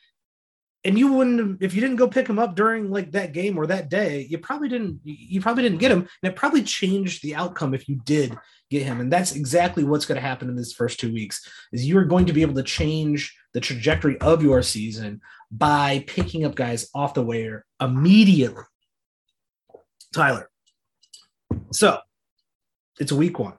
And 0.83 0.97
you 0.97 1.13
wouldn't 1.13 1.61
if 1.61 1.75
you 1.75 1.81
didn't 1.81 1.97
go 1.97 2.07
pick 2.07 2.27
him 2.27 2.39
up 2.39 2.55
during 2.55 2.89
like 2.89 3.11
that 3.11 3.33
game 3.33 3.57
or 3.57 3.67
that 3.67 3.89
day, 3.89 4.25
you 4.29 4.37
probably 4.39 4.67
didn't 4.67 4.99
you 5.03 5.39
probably 5.39 5.63
didn't 5.63 5.77
get 5.77 5.91
him. 5.91 5.99
And 5.99 6.31
it 6.31 6.35
probably 6.35 6.63
changed 6.63 7.21
the 7.21 7.35
outcome 7.35 7.73
if 7.73 7.87
you 7.87 8.01
did 8.03 8.35
get 8.69 8.83
him. 8.83 8.99
And 8.99 9.13
that's 9.13 9.35
exactly 9.35 9.83
what's 9.83 10.05
going 10.05 10.15
to 10.15 10.27
happen 10.27 10.49
in 10.49 10.55
this 10.55 10.73
first 10.73 10.99
two 10.99 11.13
weeks 11.13 11.47
is 11.71 11.87
you're 11.87 12.05
going 12.05 12.25
to 12.25 12.33
be 12.33 12.41
able 12.41 12.55
to 12.55 12.63
change 12.63 13.37
the 13.53 13.59
trajectory 13.59 14.19
of 14.21 14.41
your 14.41 14.63
season 14.63 15.21
by 15.51 16.03
picking 16.07 16.45
up 16.45 16.55
guys 16.55 16.89
off 16.95 17.13
the 17.13 17.21
waiver 17.21 17.65
immediately. 17.79 18.63
Tyler. 20.13 20.49
So 21.71 21.99
it's 22.99 23.11
a 23.11 23.15
week 23.15 23.37
one 23.37 23.53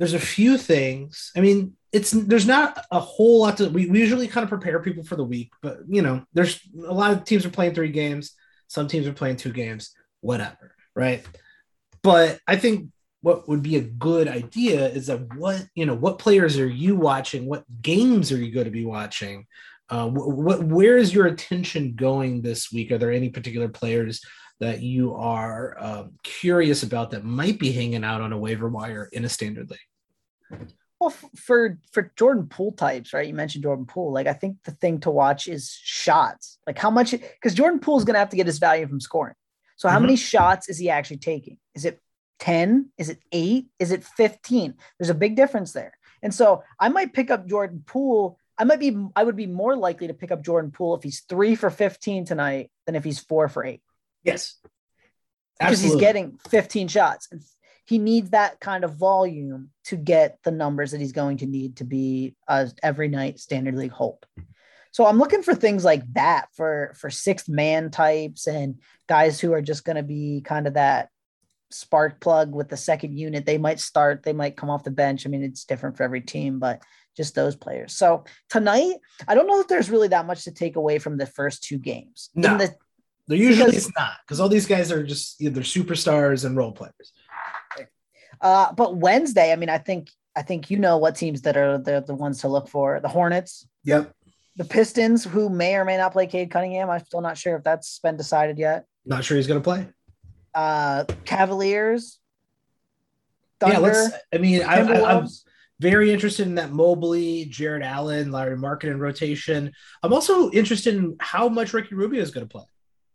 there's 0.00 0.14
a 0.14 0.18
few 0.18 0.56
things. 0.56 1.30
I 1.36 1.40
mean, 1.40 1.76
it's 1.92 2.12
there's 2.12 2.46
not 2.46 2.84
a 2.90 3.00
whole 3.00 3.40
lot 3.40 3.56
to 3.56 3.68
we, 3.68 3.86
we 3.86 3.98
usually 3.98 4.28
kind 4.28 4.44
of 4.44 4.48
prepare 4.48 4.80
people 4.80 5.02
for 5.02 5.16
the 5.16 5.24
week, 5.24 5.52
but 5.62 5.80
you 5.88 6.02
know, 6.02 6.24
there's 6.32 6.60
a 6.86 6.94
lot 6.94 7.12
of 7.12 7.24
teams 7.24 7.44
are 7.44 7.50
playing 7.50 7.74
three 7.74 7.90
games, 7.90 8.32
some 8.68 8.86
teams 8.86 9.06
are 9.06 9.12
playing 9.12 9.36
two 9.36 9.52
games, 9.52 9.92
whatever, 10.20 10.74
right? 10.94 11.26
But 12.02 12.38
I 12.46 12.56
think 12.56 12.90
what 13.22 13.48
would 13.48 13.62
be 13.62 13.76
a 13.76 13.82
good 13.82 14.28
idea 14.28 14.88
is 14.88 15.08
that 15.08 15.34
what 15.34 15.66
you 15.74 15.84
know 15.84 15.94
what 15.94 16.18
players 16.18 16.58
are 16.58 16.68
you 16.68 16.96
watching? 16.96 17.46
What 17.46 17.64
games 17.82 18.30
are 18.30 18.38
you 18.38 18.52
going 18.52 18.66
to 18.66 18.70
be 18.70 18.84
watching? 18.84 19.46
Uh, 19.88 20.08
what 20.08 20.62
where 20.62 20.96
is 20.96 21.12
your 21.12 21.26
attention 21.26 21.94
going 21.96 22.42
this 22.42 22.70
week? 22.72 22.92
Are 22.92 22.98
there 22.98 23.10
any 23.10 23.30
particular 23.30 23.68
players 23.68 24.20
that 24.60 24.80
you 24.80 25.14
are 25.14 25.76
um, 25.80 26.12
curious 26.22 26.82
about 26.84 27.10
that 27.10 27.24
might 27.24 27.58
be 27.58 27.72
hanging 27.72 28.04
out 28.04 28.20
on 28.20 28.32
a 28.32 28.38
waiver 28.38 28.68
wire 28.68 29.08
in 29.12 29.24
a 29.24 29.28
standard 29.28 29.70
league 29.70 30.68
well 31.00 31.10
for 31.34 31.78
for 31.92 32.12
jordan 32.16 32.46
poole 32.46 32.72
types 32.72 33.12
right 33.12 33.26
you 33.26 33.34
mentioned 33.34 33.64
jordan 33.64 33.86
poole 33.86 34.12
like 34.12 34.26
i 34.26 34.32
think 34.32 34.56
the 34.64 34.70
thing 34.72 35.00
to 35.00 35.10
watch 35.10 35.48
is 35.48 35.76
shots 35.82 36.58
like 36.66 36.78
how 36.78 36.90
much 36.90 37.10
because 37.10 37.54
jordan 37.54 37.80
poole 37.80 37.98
is 37.98 38.04
going 38.04 38.14
to 38.14 38.20
have 38.20 38.30
to 38.30 38.36
get 38.36 38.46
his 38.46 38.58
value 38.58 38.86
from 38.86 39.00
scoring 39.00 39.34
so 39.76 39.88
how 39.88 39.96
mm-hmm. 39.96 40.06
many 40.06 40.16
shots 40.16 40.68
is 40.68 40.78
he 40.78 40.90
actually 40.90 41.16
taking 41.16 41.56
is 41.74 41.84
it 41.84 41.98
10? 42.40 42.90
Is 42.98 43.08
it 43.08 43.20
eight? 43.30 43.66
Is 43.78 43.92
it 43.92 44.02
15? 44.02 44.74
There's 44.98 45.10
a 45.10 45.14
big 45.14 45.36
difference 45.36 45.72
there. 45.72 45.92
And 46.22 46.34
so 46.34 46.64
I 46.78 46.88
might 46.88 47.12
pick 47.12 47.30
up 47.30 47.46
Jordan 47.46 47.84
Poole. 47.86 48.38
I 48.58 48.64
might 48.64 48.80
be, 48.80 48.96
I 49.14 49.24
would 49.24 49.36
be 49.36 49.46
more 49.46 49.76
likely 49.76 50.08
to 50.08 50.14
pick 50.14 50.32
up 50.32 50.42
Jordan 50.42 50.70
Poole 50.70 50.96
if 50.96 51.02
he's 51.02 51.20
three 51.20 51.54
for 51.54 51.70
15 51.70 52.26
tonight 52.26 52.70
than 52.86 52.96
if 52.96 53.04
he's 53.04 53.20
four 53.20 53.48
for 53.48 53.64
eight. 53.64 53.82
Yes. 54.24 54.56
Because 55.58 55.80
he's 55.80 55.96
getting 55.96 56.38
15 56.48 56.88
shots. 56.88 57.28
And 57.30 57.42
he 57.90 57.98
needs 57.98 58.30
that 58.30 58.60
kind 58.60 58.84
of 58.84 58.94
volume 58.94 59.70
to 59.82 59.96
get 59.96 60.38
the 60.44 60.52
numbers 60.52 60.92
that 60.92 61.00
he's 61.00 61.10
going 61.10 61.38
to 61.38 61.46
need 61.46 61.78
to 61.78 61.84
be 61.84 62.36
a 62.46 62.70
every 62.84 63.08
night 63.08 63.40
standard 63.40 63.74
league 63.74 63.90
hope. 63.90 64.24
So 64.92 65.06
I'm 65.06 65.18
looking 65.18 65.42
for 65.42 65.56
things 65.56 65.84
like 65.84 66.04
that 66.12 66.46
for 66.54 66.94
for 66.96 67.10
sixth 67.10 67.48
man 67.48 67.90
types 67.90 68.46
and 68.46 68.76
guys 69.08 69.40
who 69.40 69.52
are 69.52 69.60
just 69.60 69.84
going 69.84 69.96
to 69.96 70.04
be 70.04 70.40
kind 70.44 70.68
of 70.68 70.74
that 70.74 71.08
spark 71.72 72.20
plug 72.20 72.54
with 72.54 72.68
the 72.68 72.76
second 72.76 73.18
unit. 73.18 73.44
They 73.44 73.58
might 73.58 73.80
start, 73.80 74.22
they 74.22 74.34
might 74.34 74.56
come 74.56 74.70
off 74.70 74.84
the 74.84 74.92
bench. 74.92 75.26
I 75.26 75.28
mean, 75.28 75.42
it's 75.42 75.64
different 75.64 75.96
for 75.96 76.04
every 76.04 76.20
team, 76.20 76.60
but 76.60 76.82
just 77.16 77.34
those 77.34 77.56
players. 77.56 77.96
So 77.96 78.22
tonight, 78.48 78.94
I 79.26 79.34
don't 79.34 79.48
know 79.48 79.58
if 79.58 79.66
there's 79.66 79.90
really 79.90 80.08
that 80.08 80.26
much 80.26 80.44
to 80.44 80.52
take 80.52 80.76
away 80.76 81.00
from 81.00 81.18
the 81.18 81.26
first 81.26 81.64
two 81.64 81.78
games. 81.78 82.30
No, 82.36 82.56
the, 82.56 82.72
there 83.26 83.36
usually 83.36 83.66
because, 83.66 83.86
it's 83.86 83.96
not 83.98 84.12
because 84.24 84.38
all 84.38 84.48
these 84.48 84.66
guys 84.66 84.92
are 84.92 85.02
just 85.02 85.40
either 85.42 85.62
superstars 85.62 86.44
and 86.44 86.56
role 86.56 86.72
players. 86.72 87.12
Uh, 88.40 88.72
but 88.72 88.96
Wednesday, 88.96 89.52
I 89.52 89.56
mean, 89.56 89.68
I 89.68 89.78
think 89.78 90.10
I 90.36 90.42
think 90.42 90.70
you 90.70 90.78
know 90.78 90.98
what 90.98 91.16
teams 91.16 91.42
that 91.42 91.56
are 91.56 91.78
the, 91.78 92.02
the 92.06 92.14
ones 92.14 92.40
to 92.40 92.48
look 92.48 92.68
for. 92.68 93.00
The 93.00 93.08
Hornets. 93.08 93.66
Yep. 93.84 94.14
The 94.56 94.64
Pistons, 94.64 95.24
who 95.24 95.48
may 95.48 95.76
or 95.76 95.84
may 95.84 95.96
not 95.96 96.12
play 96.12 96.26
Cade 96.26 96.50
Cunningham. 96.50 96.90
I'm 96.90 97.04
still 97.04 97.20
not 97.20 97.38
sure 97.38 97.56
if 97.56 97.64
that's 97.64 97.98
been 98.00 98.16
decided 98.16 98.58
yet. 98.58 98.84
Not 99.06 99.24
sure 99.24 99.36
he's 99.36 99.46
going 99.46 99.60
to 99.60 99.64
play 99.64 99.88
uh, 100.54 101.04
Cavaliers. 101.24 102.18
Thunder, 103.58 103.74
yeah, 103.74 103.80
let's. 103.80 104.14
I 104.32 104.38
mean, 104.38 104.62
I, 104.62 104.80
I, 104.80 105.18
I'm 105.18 105.28
very 105.80 106.12
interested 106.12 106.46
in 106.46 106.54
that 106.56 106.72
Mobley, 106.72 107.46
Jarrett 107.46 107.82
Allen, 107.82 108.30
Lauri 108.30 108.56
Markkanen 108.56 108.98
rotation. 108.98 109.72
I'm 110.02 110.12
also 110.12 110.50
interested 110.50 110.94
in 110.94 111.16
how 111.20 111.48
much 111.48 111.72
Ricky 111.72 111.94
Rubio 111.94 112.22
is 112.22 112.30
going 112.30 112.46
to 112.46 112.50
play. 112.50 112.64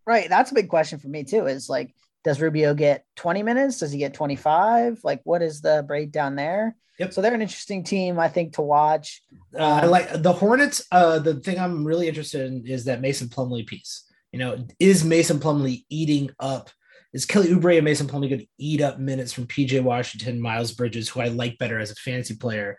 Right, 0.06 0.30
that's 0.30 0.52
a 0.52 0.56
big 0.56 0.70
question 0.70 1.00
for 1.00 1.08
me 1.08 1.24
too. 1.24 1.48
Is 1.48 1.68
like, 1.68 1.96
does 2.26 2.42
Rubio 2.42 2.74
get 2.74 3.06
20 3.16 3.44
minutes? 3.44 3.80
Does 3.80 3.92
he 3.92 4.00
get 4.00 4.14
25? 4.14 5.00
Like, 5.04 5.22
what 5.24 5.42
is 5.42 5.62
the 5.62 5.86
breakdown 5.88 6.36
there? 6.36 6.76
Yep. 7.00 7.14
So 7.14 7.22
they're 7.22 7.34
an 7.34 7.42
interesting 7.42 7.84
team, 7.84 8.20
I 8.20 8.30
think, 8.30 8.54
to 8.54 8.62
watch. 8.62 9.22
Uh, 9.58 9.82
I 9.84 9.86
like 9.86 10.22
the 10.22 10.34
Hornets. 10.34 10.86
Uh, 10.92 11.20
the 11.20 11.36
thing 11.36 11.60
I'm 11.60 11.86
really 11.86 12.08
interested 12.08 12.48
in 12.48 12.66
is 12.66 12.86
that 12.86 13.00
Mason 13.00 13.28
Plumlee 13.28 13.68
piece. 13.68 14.04
You 14.32 14.40
know, 14.40 14.66
is 14.80 15.06
Mason 15.06 15.40
Plumlee 15.40 15.86
eating 15.90 16.32
up 16.40 16.70
is 17.14 17.26
Kelly 17.26 17.48
Oubre 17.48 17.78
and 17.78 17.86
Mason 17.86 18.08
Plumlee 18.08 18.30
going 18.30 18.42
to 18.42 18.48
eat 18.58 18.82
up 18.82 19.00
minutes 19.00 19.32
from 19.32 19.48
PJ 19.48 19.82
Washington, 19.82 20.42
Miles 20.42 20.74
Bridges, 20.74 21.08
who 21.08 21.22
I 21.22 21.30
like 21.30 21.58
better 21.58 21.80
as 21.80 21.90
a 21.90 21.96
fantasy 21.96 22.36
player? 22.36 22.78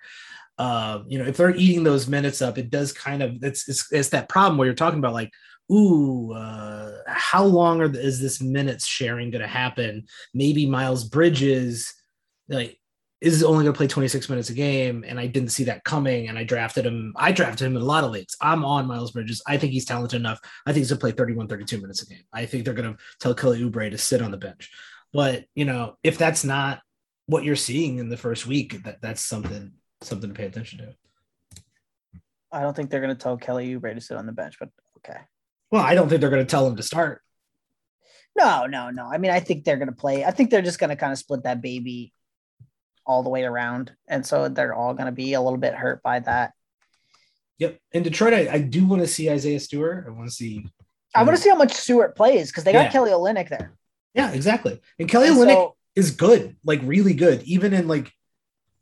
Uh, 0.59 1.01
you 1.07 1.19
know, 1.19 1.25
if 1.25 1.39
they're 1.39 1.57
eating 1.57 1.85
those 1.85 2.07
minutes 2.07 2.43
up, 2.43 2.59
it 2.59 2.71
does 2.71 2.93
kind 2.93 3.23
of 3.23 3.43
it's 3.43 3.67
it's, 3.69 3.91
it's 3.93 4.11
that 4.11 4.29
problem 4.29 4.59
where 4.59 4.67
you're 4.67 4.75
talking 4.75 4.99
about 4.99 5.15
like, 5.15 5.31
ooh, 5.71 6.33
uh, 6.33 6.93
how 7.07 7.45
long 7.45 7.81
are 7.81 7.89
the, 7.89 8.01
is 8.01 8.21
this 8.21 8.41
minutes 8.41 8.87
sharing 8.87 9.31
going 9.31 9.43
to 9.43 9.49
happen? 9.49 10.07
Maybe 10.35 10.67
Miles 10.67 11.05
Bridges, 11.05 11.93
like 12.49 12.79
is 13.21 13.43
only 13.43 13.65
going 13.65 13.73
to 13.73 13.77
play 13.77 13.87
26 13.87 14.29
minutes 14.29 14.51
a 14.51 14.55
game 14.55 15.05
and 15.07 15.19
i 15.19 15.27
didn't 15.27 15.49
see 15.49 15.65
that 15.65 15.83
coming 15.85 16.29
and 16.29 16.39
i 16.39 16.45
drafted 16.45 16.85
him 16.85 17.15
i 17.17 17.33
drafted 17.33 17.67
him 17.67 17.75
in 17.75 17.83
a 17.83 17.85
lot 17.85 18.05
of 18.05 18.11
leagues. 18.11 18.37
I'm 18.41 18.65
on 18.65 18.87
miles 18.87 19.11
bridges. 19.11 19.43
I 19.47 19.57
think 19.57 19.73
he's 19.73 19.87
talented 19.87 20.21
enough. 20.21 20.39
I 20.67 20.73
think 20.73 20.83
he's 20.83 20.91
going 20.91 20.99
to 20.99 21.01
play 21.01 21.13
31 21.13 21.49
32 21.49 21.81
minutes 21.81 22.03
a 22.03 22.07
game. 22.07 22.25
I 22.33 22.47
think 22.47 22.65
they're 22.65 22.75
going 22.75 22.95
to 22.95 22.99
tell 23.21 23.35
kelly 23.35 23.61
oubre 23.63 23.91
to 23.91 23.99
sit 23.99 24.23
on 24.23 24.31
the 24.31 24.37
bench. 24.37 24.71
But 25.13 25.47
you 25.55 25.65
know 25.65 25.97
if 26.03 26.19
that's 26.19 26.45
not 26.45 26.81
what 27.27 27.43
you're 27.43 27.57
seeing 27.57 27.99
in 27.99 28.09
the 28.09 28.17
first 28.17 28.47
week 28.47 28.83
that 28.85 29.01
that's 29.01 29.23
something 29.23 29.73
something 30.03 30.29
to 30.29 30.35
pay 30.35 30.47
attention 30.47 30.79
to. 30.81 30.95
I 32.53 32.61
don't 32.61 32.77
think 32.77 32.91
they're 32.91 33.01
going 33.01 33.17
to 33.17 33.21
tell 33.21 33.39
kelly 33.39 33.75
oubre 33.75 33.95
to 33.95 34.01
sit 34.01 34.17
on 34.17 34.27
the 34.27 34.33
bench 34.33 34.57
but 34.61 34.69
okay 34.99 35.21
well 35.71 35.83
i 35.83 35.95
don't 35.95 36.09
think 36.09 36.21
they're 36.21 36.31
going 36.31 36.45
to 36.45 36.51
tell 36.51 36.67
him 36.67 36.77
to 36.77 36.83
start 36.83 37.23
no 38.37 38.67
no 38.67 38.91
no 38.91 39.07
i 39.07 39.19
mean 39.19 39.31
i 39.31 39.41
think 39.41 39.65
they're 39.65 39.77
going 39.77 39.89
to 39.89 39.95
play 39.95 40.25
i 40.25 40.31
think 40.31 40.51
they're 40.51 40.63
just 40.63 40.79
going 40.79 40.91
to 40.91 40.97
kind 40.97 41.13
of 41.13 41.19
split 41.19 41.43
that 41.45 41.61
baby 41.61 42.13
all 43.07 43.23
the 43.23 43.31
way 43.31 43.45
around. 43.45 43.95
And 44.09 44.27
so 44.27 44.49
they're 44.49 44.75
all 44.75 44.93
going 44.93 45.07
to 45.07 45.13
be 45.13 45.35
a 45.35 45.41
little 45.41 45.59
bit 45.59 45.75
hurt 45.75 46.03
by 46.03 46.21
that. 46.21 46.53
Yep. 47.59 47.79
In 47.93 48.03
Detroit, 48.03 48.35
I, 48.35 48.49
I 48.53 48.59
do 48.59 48.85
want 48.85 49.03
to 49.03 49.09
see 49.09 49.31
Isaiah 49.31 49.61
Stewart. 49.61 50.05
I 50.07 50.11
want 50.11 50.29
to 50.29 50.35
see. 50.35 50.67
I 51.15 51.23
want 51.23 51.37
to 51.37 51.43
see 51.43 51.49
how 51.49 51.57
much 51.57 51.73
Stewart 51.73 52.15
plays 52.15 52.51
because 52.51 52.65
they 52.65 52.73
got 52.73 52.87
yeah. 52.87 52.93
Kelly 52.93 53.11
Olynyk 53.13 53.49
there. 53.49 53.73
Yeah, 54.13 54.33
exactly. 54.33 54.81
And 54.99 55.09
Kelly 55.09 55.29
and 55.29 55.37
Olynyk 55.39 55.55
so, 55.55 55.77
is 55.95 56.11
good, 56.11 56.57
like 56.63 56.81
really 56.83 57.15
good, 57.15 57.43
even 57.45 57.73
in 57.73 57.89
like, 57.89 58.13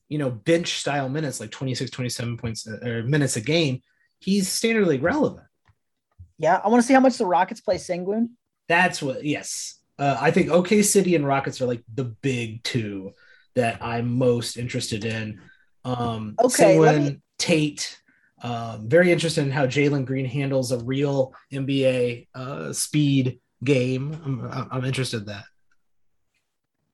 you 0.09 0.19
know, 0.19 0.31
bench 0.31 0.81
style 0.81 1.09
minutes, 1.09 1.39
like 1.39 1.53
26, 1.53 1.93
27 1.93 2.37
points 2.37 2.67
uh, 2.67 2.85
or 2.85 3.03
minutes 3.05 3.37
a 3.37 3.41
game. 3.41 3.83
He's 4.19 4.49
standard 4.49 4.89
league 4.89 5.03
relevant. 5.03 5.47
Yeah. 6.39 6.61
I 6.63 6.69
want 6.69 6.83
to 6.83 6.87
see 6.87 6.95
how 6.95 7.01
much 7.01 7.19
the 7.19 7.27
Rockets 7.27 7.61
play 7.61 7.77
Sengun. 7.77 8.31
That's 8.69 9.03
what, 9.03 9.25
yes. 9.25 9.81
Uh, 9.99 10.17
I 10.21 10.31
think 10.31 10.51
OK 10.51 10.83
City 10.83 11.15
and 11.15 11.27
Rockets 11.27 11.61
are 11.61 11.67
like 11.67 11.83
the 11.93 12.05
big 12.05 12.63
two 12.65 13.13
that 13.55 13.83
I'm 13.83 14.19
most 14.19 14.57
interested 14.57 15.05
in. 15.05 15.41
Um, 15.85 16.35
okay, 16.43 16.79
me... 16.99 17.21
Tate. 17.39 18.01
Um, 18.43 18.89
very 18.89 19.11
interested 19.11 19.43
in 19.43 19.51
how 19.51 19.67
Jalen 19.67 20.05
Green 20.05 20.27
handles 20.27 20.73
a 20.73 20.79
real 20.79 21.33
NBA 21.53 22.29
uh, 22.35 22.73
speed 22.73 23.41
game. 23.63 24.21
I'm, 24.25 24.69
I'm 24.71 24.85
interested 24.85 25.21
in 25.21 25.27
that. 25.27 25.45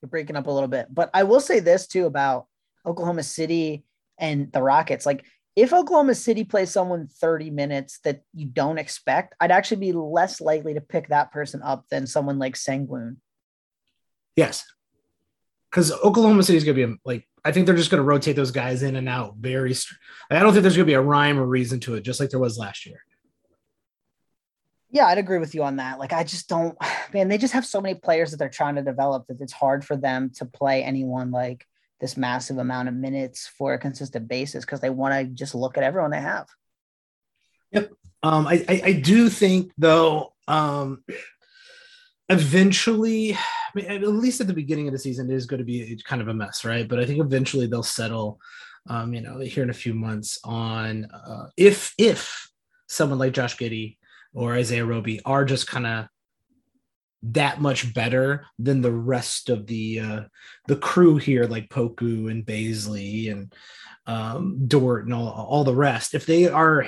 You're 0.00 0.08
breaking 0.08 0.36
up 0.36 0.46
a 0.46 0.50
little 0.50 0.68
bit, 0.68 0.86
but 0.90 1.10
I 1.12 1.24
will 1.24 1.40
say 1.40 1.60
this 1.60 1.86
too 1.86 2.06
about 2.06 2.46
Oklahoma 2.86 3.22
City 3.22 3.84
and 4.18 4.52
the 4.52 4.62
Rockets. 4.62 5.04
Like, 5.04 5.24
if 5.56 5.72
Oklahoma 5.72 6.14
City 6.14 6.44
plays 6.44 6.70
someone 6.70 7.08
30 7.08 7.50
minutes 7.50 7.98
that 8.04 8.22
you 8.34 8.46
don't 8.46 8.78
expect, 8.78 9.34
I'd 9.40 9.50
actually 9.50 9.78
be 9.78 9.92
less 9.92 10.40
likely 10.40 10.74
to 10.74 10.80
pick 10.80 11.08
that 11.08 11.32
person 11.32 11.62
up 11.62 11.84
than 11.90 12.06
someone 12.06 12.38
like 12.38 12.54
Sengun. 12.54 13.16
Yes, 14.36 14.64
because 15.70 15.92
Oklahoma 15.92 16.42
City 16.42 16.58
is 16.58 16.64
going 16.64 16.76
to 16.76 16.86
be 16.86 16.96
like 17.04 17.26
I 17.44 17.52
think 17.52 17.66
they're 17.66 17.76
just 17.76 17.90
going 17.90 18.02
to 18.02 18.04
rotate 18.04 18.36
those 18.36 18.50
guys 18.50 18.82
in 18.82 18.96
and 18.96 19.08
out 19.08 19.36
very. 19.38 19.70
Like, 19.70 19.78
I 20.30 20.40
don't 20.40 20.52
think 20.52 20.62
there's 20.62 20.76
going 20.76 20.86
to 20.86 20.90
be 20.90 20.94
a 20.94 21.00
rhyme 21.00 21.38
or 21.38 21.46
reason 21.46 21.80
to 21.80 21.94
it, 21.94 22.02
just 22.02 22.20
like 22.20 22.30
there 22.30 22.38
was 22.38 22.58
last 22.58 22.86
year. 22.86 23.02
Yeah, 24.90 25.06
I'd 25.06 25.18
agree 25.18 25.38
with 25.38 25.54
you 25.54 25.62
on 25.62 25.76
that. 25.76 25.98
Like, 25.98 26.12
I 26.12 26.24
just 26.24 26.48
don't, 26.48 26.76
man. 27.14 27.28
They 27.28 27.38
just 27.38 27.54
have 27.54 27.64
so 27.64 27.80
many 27.80 27.94
players 27.94 28.30
that 28.30 28.36
they're 28.36 28.48
trying 28.48 28.74
to 28.74 28.82
develop 28.82 29.26
that 29.28 29.40
it's 29.40 29.52
hard 29.52 29.84
for 29.84 29.96
them 29.96 30.30
to 30.36 30.44
play 30.44 30.82
anyone 30.82 31.30
like 31.30 31.66
this 32.00 32.16
massive 32.16 32.58
amount 32.58 32.88
of 32.88 32.94
minutes 32.94 33.46
for 33.46 33.74
a 33.74 33.78
consistent 33.78 34.26
basis 34.26 34.64
because 34.64 34.80
they 34.80 34.90
want 34.90 35.14
to 35.14 35.24
just 35.34 35.54
look 35.54 35.76
at 35.76 35.84
everyone 35.84 36.10
they 36.10 36.20
have. 36.20 36.46
Yep. 37.72 37.92
Um, 38.22 38.46
I, 38.46 38.64
I, 38.68 38.82
I 38.84 38.92
do 38.92 39.28
think 39.28 39.72
though, 39.78 40.32
um, 40.48 41.04
eventually, 42.28 43.34
I 43.34 43.38
mean, 43.74 43.86
at 43.86 44.02
least 44.02 44.40
at 44.40 44.46
the 44.46 44.52
beginning 44.52 44.88
of 44.88 44.92
the 44.92 44.98
season, 44.98 45.30
it 45.30 45.34
is 45.34 45.46
going 45.46 45.58
to 45.58 45.64
be 45.64 46.00
kind 46.04 46.22
of 46.22 46.28
a 46.28 46.34
mess, 46.34 46.64
right? 46.64 46.88
But 46.88 47.00
I 47.00 47.06
think 47.06 47.20
eventually 47.20 47.66
they'll 47.66 47.82
settle, 47.82 48.40
um, 48.88 49.12
you 49.14 49.20
know, 49.20 49.38
here 49.38 49.62
in 49.62 49.70
a 49.70 49.74
few 49.74 49.94
months 49.94 50.38
on 50.44 51.04
uh, 51.06 51.48
if 51.56 51.94
if 51.98 52.50
someone 52.88 53.18
like 53.18 53.32
Josh 53.32 53.56
Giddey 53.56 53.96
or 54.34 54.54
Isaiah 54.54 54.84
Roby 54.84 55.20
are 55.24 55.44
just 55.44 55.66
kind 55.66 55.86
of 55.86 56.06
that 57.22 57.60
much 57.60 57.92
better 57.92 58.46
than 58.58 58.80
the 58.80 58.92
rest 58.92 59.50
of 59.50 59.66
the 59.66 60.00
uh, 60.00 60.20
the 60.66 60.76
crew 60.76 61.16
here, 61.16 61.44
like 61.44 61.68
Poku 61.68 62.30
and 62.30 62.44
Bazley 62.44 63.30
and 63.30 63.52
um, 64.06 64.66
Dort 64.66 65.04
and 65.04 65.14
all, 65.14 65.28
all 65.28 65.64
the 65.64 65.74
rest. 65.74 66.14
If 66.14 66.26
they 66.26 66.48
are 66.48 66.86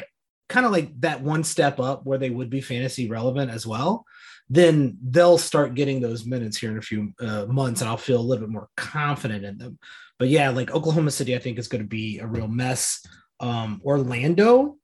kind 0.49 0.67
of 0.67 0.73
like 0.73 1.01
that 1.01 1.23
one 1.23 1.45
step 1.45 1.81
up 1.81 2.05
where 2.05 2.19
they 2.19 2.31
would 2.31 2.51
be 2.51 2.61
fantasy 2.61 3.09
relevant 3.09 3.51
as 3.51 3.67
well, 3.67 4.05
then 4.49 4.99
they'll 5.03 5.39
start 5.39 5.75
getting 5.75 6.01
those 6.01 6.27
minutes 6.27 6.59
here 6.59 6.71
in 6.71 6.79
a 6.79 6.83
few 6.83 7.13
uh, 7.21 7.47
months 7.47 7.81
and 7.81 7.89
I'll 7.89 7.97
feel 7.97 8.21
a 8.21 8.23
little 8.23 8.47
bit 8.47 8.53
more 8.53 8.69
confident 8.77 9.45
in 9.45 9.57
them. 9.57 9.79
but 10.19 10.29
yeah, 10.29 10.51
like 10.51 10.71
Oklahoma 10.71 11.11
City, 11.11 11.35
I 11.35 11.39
think 11.39 11.59
is 11.59 11.69
going 11.69 11.83
to 11.83 11.89
be 11.89 12.19
a 12.19 12.27
real 12.27 12.49
mess. 12.49 13.05
Um, 13.41 13.81
Orlando, 13.85 14.77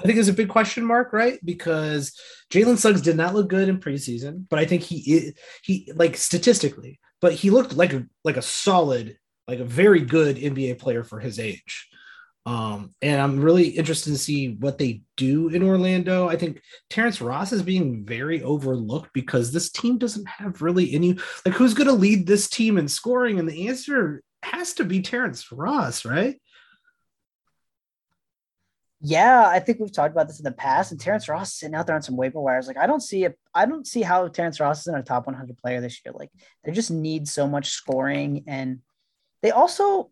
I 0.00 0.06
think 0.06 0.18
is 0.18 0.28
a 0.28 0.32
big 0.32 0.48
question 0.48 0.84
mark, 0.84 1.12
right? 1.12 1.38
Because 1.44 2.18
Jalen 2.50 2.78
Suggs 2.78 3.02
did 3.02 3.16
not 3.16 3.34
look 3.34 3.48
good 3.48 3.68
in 3.68 3.78
preseason, 3.78 4.46
but 4.48 4.58
I 4.58 4.64
think 4.64 4.82
he 4.82 5.34
he 5.62 5.92
like 5.94 6.16
statistically, 6.16 6.98
but 7.20 7.34
he 7.34 7.50
looked 7.50 7.76
like 7.76 7.92
a 7.92 8.06
like 8.24 8.36
a 8.36 8.42
solid, 8.42 9.18
like 9.46 9.60
a 9.60 9.64
very 9.64 10.00
good 10.00 10.36
NBA 10.36 10.78
player 10.78 11.04
for 11.04 11.20
his 11.20 11.38
age. 11.38 11.88
Um, 12.46 12.92
and 13.02 13.20
I'm 13.20 13.40
really 13.40 13.68
interested 13.68 14.10
to 14.10 14.18
see 14.18 14.54
what 14.54 14.78
they 14.78 15.02
do 15.18 15.48
in 15.48 15.62
Orlando. 15.62 16.26
I 16.28 16.36
think 16.36 16.62
Terrence 16.88 17.20
Ross 17.20 17.52
is 17.52 17.62
being 17.62 18.04
very 18.04 18.42
overlooked 18.42 19.10
because 19.12 19.52
this 19.52 19.70
team 19.70 19.98
doesn't 19.98 20.26
have 20.26 20.62
really 20.62 20.94
any 20.94 21.18
like 21.44 21.54
who's 21.54 21.74
going 21.74 21.88
to 21.88 21.92
lead 21.92 22.26
this 22.26 22.48
team 22.48 22.78
in 22.78 22.88
scoring, 22.88 23.38
and 23.38 23.48
the 23.48 23.68
answer 23.68 24.22
has 24.42 24.72
to 24.74 24.84
be 24.84 25.02
Terrence 25.02 25.52
Ross, 25.52 26.04
right? 26.06 26.40
Yeah, 29.02 29.46
I 29.46 29.60
think 29.60 29.80
we've 29.80 29.92
talked 29.92 30.12
about 30.12 30.28
this 30.28 30.40
in 30.40 30.44
the 30.44 30.52
past, 30.52 30.92
and 30.92 31.00
Terrence 31.00 31.26
Ross 31.26 31.54
sitting 31.54 31.74
out 31.74 31.86
there 31.86 31.96
on 31.96 32.02
some 32.02 32.18
waiver 32.18 32.38
wires. 32.38 32.66
Like, 32.66 32.76
I 32.76 32.86
don't 32.86 33.00
see 33.00 33.24
it. 33.24 33.38
I 33.54 33.64
don't 33.64 33.86
see 33.86 34.02
how 34.02 34.28
Terrence 34.28 34.60
Ross 34.60 34.80
is 34.80 34.88
in 34.88 34.94
a 34.94 35.02
top 35.02 35.26
100 35.26 35.56
player 35.56 35.80
this 35.80 36.00
year. 36.04 36.12
Like, 36.14 36.30
they 36.64 36.72
just 36.72 36.90
need 36.90 37.26
so 37.26 37.48
much 37.48 37.70
scoring, 37.70 38.44
and 38.46 38.80
they 39.40 39.52
also 39.52 40.10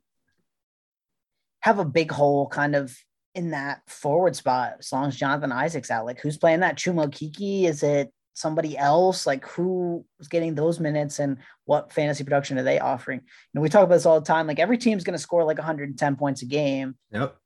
have 1.61 1.79
a 1.79 1.85
big 1.85 2.11
hole 2.11 2.49
kind 2.49 2.75
of 2.75 2.97
in 3.35 3.51
that 3.51 3.83
forward 3.89 4.35
spot 4.35 4.77
as 4.79 4.91
long 4.91 5.09
as 5.09 5.17
Jonathan 5.17 5.53
Isaac's 5.53 5.91
out. 5.91 6.07
Like, 6.07 6.21
who's 6.21 6.39
playing 6.39 6.61
that? 6.61 6.77
Chuma 6.77 7.09
Okeke? 7.09 7.65
Is 7.65 7.83
it 7.83 8.11
somebody 8.33 8.79
else? 8.79 9.27
Like, 9.27 9.47
who 9.49 10.07
is 10.19 10.29
getting 10.29 10.55
those 10.55 10.81
minutes 10.81 11.19
and 11.19 11.37
what 11.67 11.93
fantasy 11.93 12.25
production 12.25 12.59
are 12.59 12.63
they 12.63 12.79
offering? 12.79 13.21
You 13.21 13.27
know, 13.53 13.61
we 13.61 13.69
talk 13.69 13.85
about 13.85 13.97
this 13.97 14.07
all 14.07 14.19
the 14.19 14.27
time. 14.27 14.47
Like, 14.47 14.61
every 14.61 14.79
team's 14.79 15.05
going 15.05 15.17
to 15.17 15.23
score 15.23 15.45
like 15.45 15.59
110 15.59 16.17
points 16.17 16.41
a 16.41 16.47
game. 16.47 16.97
Yep 17.13 17.37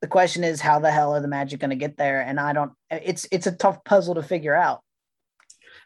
the 0.00 0.08
question 0.08 0.44
is 0.44 0.60
how 0.60 0.78
the 0.78 0.90
hell 0.90 1.14
are 1.14 1.20
the 1.20 1.28
magic 1.28 1.60
going 1.60 1.70
to 1.70 1.76
get 1.76 1.96
there? 1.96 2.20
And 2.20 2.38
i 2.38 2.52
don't 2.52 2.72
it's 2.90 3.26
it's 3.30 3.46
a 3.46 3.52
tough 3.52 3.84
puzzle 3.84 4.14
to 4.16 4.22
figure 4.22 4.54
out. 4.54 4.82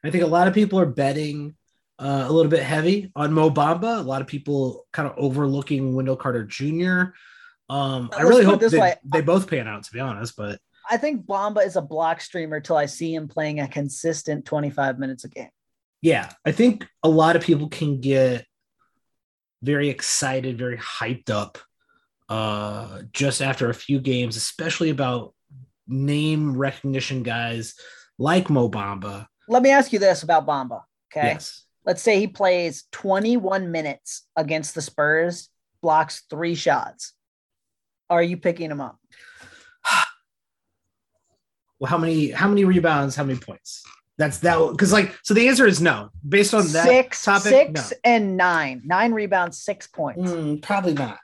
I 0.03 0.11
think 0.11 0.25
a 0.25 0.29
lot 0.29 0.49
of 0.49 0.55
people 0.55 0.79
are 0.81 0.87
betting 0.87 1.55
uh, 2.01 2.25
a 2.27 2.33
little 2.33 2.51
bit 2.51 2.63
heavy 2.63 3.13
on 3.15 3.33
mo 3.33 3.51
bamba 3.51 3.99
a 3.99 4.03
lot 4.03 4.23
of 4.23 4.27
people 4.27 4.87
kind 4.93 5.07
of 5.07 5.15
overlooking 5.19 5.95
wendell 5.95 6.17
carter 6.17 6.45
jr 6.45 7.13
um, 7.69 8.11
i 8.17 8.23
really 8.23 8.45
hope 8.45 8.61
they, 8.61 8.95
they 9.05 9.21
both 9.21 9.49
pan 9.49 9.69
out 9.69 9.83
to 9.83 9.93
be 9.93 10.01
honest 10.01 10.35
but 10.37 10.59
i 10.89 10.97
think 10.97 11.27
bamba 11.27 11.65
is 11.65 11.77
a 11.77 11.83
block 11.83 12.23
streamer 12.23 12.59
till 12.59 12.77
i 12.77 12.87
see 12.87 13.15
him 13.15 13.29
playing 13.29 13.61
a 13.61 13.69
consistent 13.69 14.47
25 14.47 14.99
minutes 14.99 15.25
a 15.25 15.29
game. 15.29 15.51
Yeah 16.01 16.31
i 16.45 16.53
think 16.53 16.87
a 17.03 17.09
lot 17.09 17.37
of 17.37 17.43
people 17.43 17.69
can 17.69 18.01
get 18.01 18.47
very 19.63 19.91
excited 19.91 20.57
very 20.57 20.79
hyped 20.79 21.29
up 21.29 21.59
uh, 22.31 23.03
just 23.13 23.43
after 23.43 23.69
a 23.69 23.75
few 23.75 23.99
games, 23.99 24.37
especially 24.37 24.91
about 24.91 25.35
name 25.89 26.57
recognition 26.57 27.25
guys 27.25 27.75
like 28.19 28.49
Mo 28.49 28.71
Bamba. 28.71 29.27
Let 29.49 29.63
me 29.63 29.71
ask 29.71 29.93
you 29.93 29.99
this 29.99 30.23
about 30.23 30.47
Bamba. 30.47 30.83
Okay. 31.13 31.29
Yes. 31.29 31.65
Let's 31.85 32.03
say 32.03 32.21
he 32.21 32.29
plays 32.29 32.85
21 32.93 33.73
minutes 33.73 34.29
against 34.37 34.77
the 34.77 34.83
Spurs, 34.83 35.49
blocks 35.83 36.23
three 36.31 36.55
shots. 36.55 37.15
Are 38.09 38.23
you 38.23 38.37
picking 38.37 38.71
him 38.71 38.81
up? 38.81 38.99
well, 41.81 41.91
how 41.91 41.99
many 41.99 42.31
how 42.31 42.49
many 42.49 42.65
rebounds, 42.65 43.17
how 43.17 43.25
many 43.25 43.41
points? 43.41 43.83
That's 44.19 44.39
that 44.39 44.59
because 44.71 44.93
like 44.93 45.19
so 45.25 45.35
the 45.35 45.49
answer 45.49 45.67
is 45.67 45.81
no. 45.81 46.11
Based 46.29 46.55
on 46.55 46.69
that 46.69 46.87
six, 46.87 47.25
topic, 47.25 47.43
six 47.77 47.91
no. 47.91 47.97
and 48.05 48.37
nine, 48.37 48.83
nine 48.85 49.13
rebounds, 49.13 49.59
six 49.59 49.89
points. 49.89 50.31
Mm, 50.31 50.63
probably 50.63 50.93
not 50.93 51.19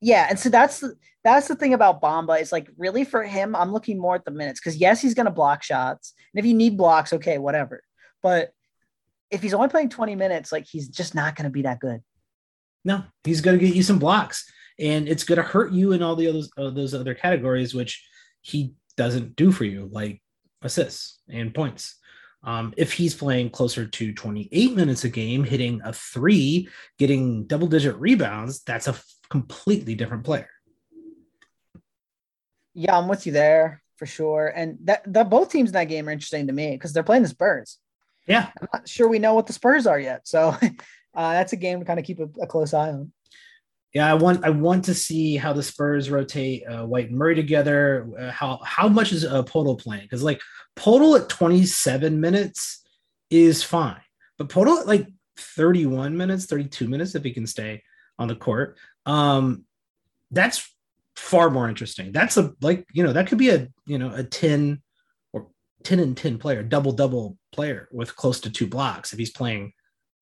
yeah, 0.00 0.26
and 0.28 0.38
so 0.38 0.48
that's 0.48 0.80
the 0.80 0.94
that's 1.24 1.48
the 1.48 1.56
thing 1.56 1.74
about 1.74 2.00
Bamba 2.00 2.40
is 2.40 2.52
like 2.52 2.70
really 2.76 3.04
for 3.04 3.22
him, 3.24 3.56
I'm 3.56 3.72
looking 3.72 3.98
more 3.98 4.14
at 4.14 4.24
the 4.24 4.30
minutes 4.30 4.60
because 4.60 4.76
yes, 4.76 5.00
he's 5.00 5.14
gonna 5.14 5.30
block 5.30 5.62
shots, 5.62 6.14
and 6.32 6.38
if 6.38 6.46
you 6.46 6.54
need 6.54 6.76
blocks, 6.76 7.12
okay, 7.12 7.38
whatever. 7.38 7.82
But 8.22 8.50
if 9.30 9.42
he's 9.42 9.54
only 9.54 9.68
playing 9.68 9.90
20 9.90 10.14
minutes, 10.14 10.52
like 10.52 10.66
he's 10.66 10.88
just 10.88 11.14
not 11.14 11.36
gonna 11.36 11.50
be 11.50 11.62
that 11.62 11.80
good. 11.80 12.00
No, 12.84 13.04
he's 13.24 13.40
gonna 13.40 13.58
get 13.58 13.74
you 13.74 13.82
some 13.82 13.98
blocks, 13.98 14.50
and 14.78 15.08
it's 15.08 15.24
gonna 15.24 15.42
hurt 15.42 15.72
you 15.72 15.92
in 15.92 16.02
all 16.02 16.16
the 16.16 16.28
others 16.28 16.50
uh, 16.56 16.70
those 16.70 16.94
other 16.94 17.14
categories, 17.14 17.74
which 17.74 18.06
he 18.40 18.74
doesn't 18.96 19.36
do 19.36 19.50
for 19.50 19.64
you, 19.64 19.88
like 19.90 20.22
assists 20.62 21.20
and 21.28 21.54
points. 21.54 21.96
Um, 22.44 22.72
if 22.76 22.92
he's 22.92 23.16
playing 23.16 23.50
closer 23.50 23.84
to 23.84 24.12
28 24.12 24.76
minutes 24.76 25.02
a 25.02 25.08
game, 25.08 25.42
hitting 25.42 25.80
a 25.84 25.92
three, 25.92 26.68
getting 26.96 27.46
double 27.46 27.66
digit 27.66 27.96
rebounds, 27.96 28.62
that's 28.62 28.86
a 28.86 28.94
completely 29.30 29.94
different 29.94 30.24
player. 30.24 30.48
Yeah, 32.74 32.96
I'm 32.96 33.08
with 33.08 33.26
you 33.26 33.32
there 33.32 33.82
for 33.96 34.06
sure. 34.06 34.52
And 34.54 34.78
that, 34.84 35.02
that 35.12 35.28
both 35.28 35.50
teams 35.50 35.70
in 35.70 35.74
that 35.74 35.84
game 35.84 36.08
are 36.08 36.12
interesting 36.12 36.46
to 36.46 36.52
me 36.52 36.72
because 36.72 36.92
they're 36.92 37.02
playing 37.02 37.24
the 37.24 37.28
Spurs. 37.28 37.78
Yeah. 38.26 38.50
I'm 38.60 38.68
not 38.72 38.88
sure 38.88 39.08
we 39.08 39.18
know 39.18 39.34
what 39.34 39.46
the 39.46 39.52
Spurs 39.52 39.86
are 39.86 39.98
yet. 39.98 40.28
So 40.28 40.48
uh, 41.14 41.32
that's 41.32 41.52
a 41.52 41.56
game 41.56 41.80
to 41.80 41.84
kind 41.84 41.98
of 41.98 42.06
keep 42.06 42.20
a, 42.20 42.28
a, 42.40 42.46
close 42.46 42.72
eye 42.72 42.90
on. 42.90 43.12
Yeah, 43.94 44.08
I 44.08 44.14
want 44.14 44.44
I 44.44 44.50
want 44.50 44.84
to 44.84 44.94
see 44.94 45.36
how 45.36 45.54
the 45.54 45.62
Spurs 45.62 46.10
rotate 46.10 46.62
uh, 46.68 46.84
White 46.84 47.08
and 47.08 47.18
Murray 47.18 47.34
together. 47.34 48.06
Uh, 48.20 48.30
how 48.30 48.60
how 48.62 48.86
much 48.86 49.12
is 49.12 49.24
uh, 49.24 49.42
Poeltl 49.44 49.80
playing? 49.80 50.02
Because 50.02 50.22
like 50.22 50.42
Poeltl 50.76 51.18
at 51.18 51.30
27 51.30 52.20
minutes 52.20 52.84
is 53.30 53.62
fine, 53.62 54.00
but 54.36 54.50
Poeltl 54.50 54.80
at 54.80 54.86
like 54.86 55.08
31 55.38 56.18
minutes, 56.18 56.44
32 56.44 56.86
minutes 56.86 57.14
if 57.14 57.24
he 57.24 57.32
can 57.32 57.46
stay 57.46 57.82
on 58.18 58.28
the 58.28 58.36
court 58.36 58.76
um, 59.08 59.64
that's 60.30 60.70
far 61.16 61.50
more 61.50 61.68
interesting. 61.68 62.12
That's 62.12 62.36
a 62.36 62.52
like 62.60 62.86
you 62.92 63.02
know 63.02 63.12
that 63.14 63.26
could 63.26 63.38
be 63.38 63.48
a 63.48 63.68
you 63.86 63.98
know 63.98 64.12
a 64.14 64.22
ten 64.22 64.82
or 65.32 65.48
ten 65.82 65.98
and 65.98 66.16
ten 66.16 66.38
player, 66.38 66.62
double 66.62 66.92
double 66.92 67.38
player 67.52 67.88
with 67.90 68.14
close 68.14 68.38
to 68.40 68.50
two 68.50 68.66
blocks 68.66 69.12
if 69.12 69.18
he's 69.18 69.30
playing 69.30 69.72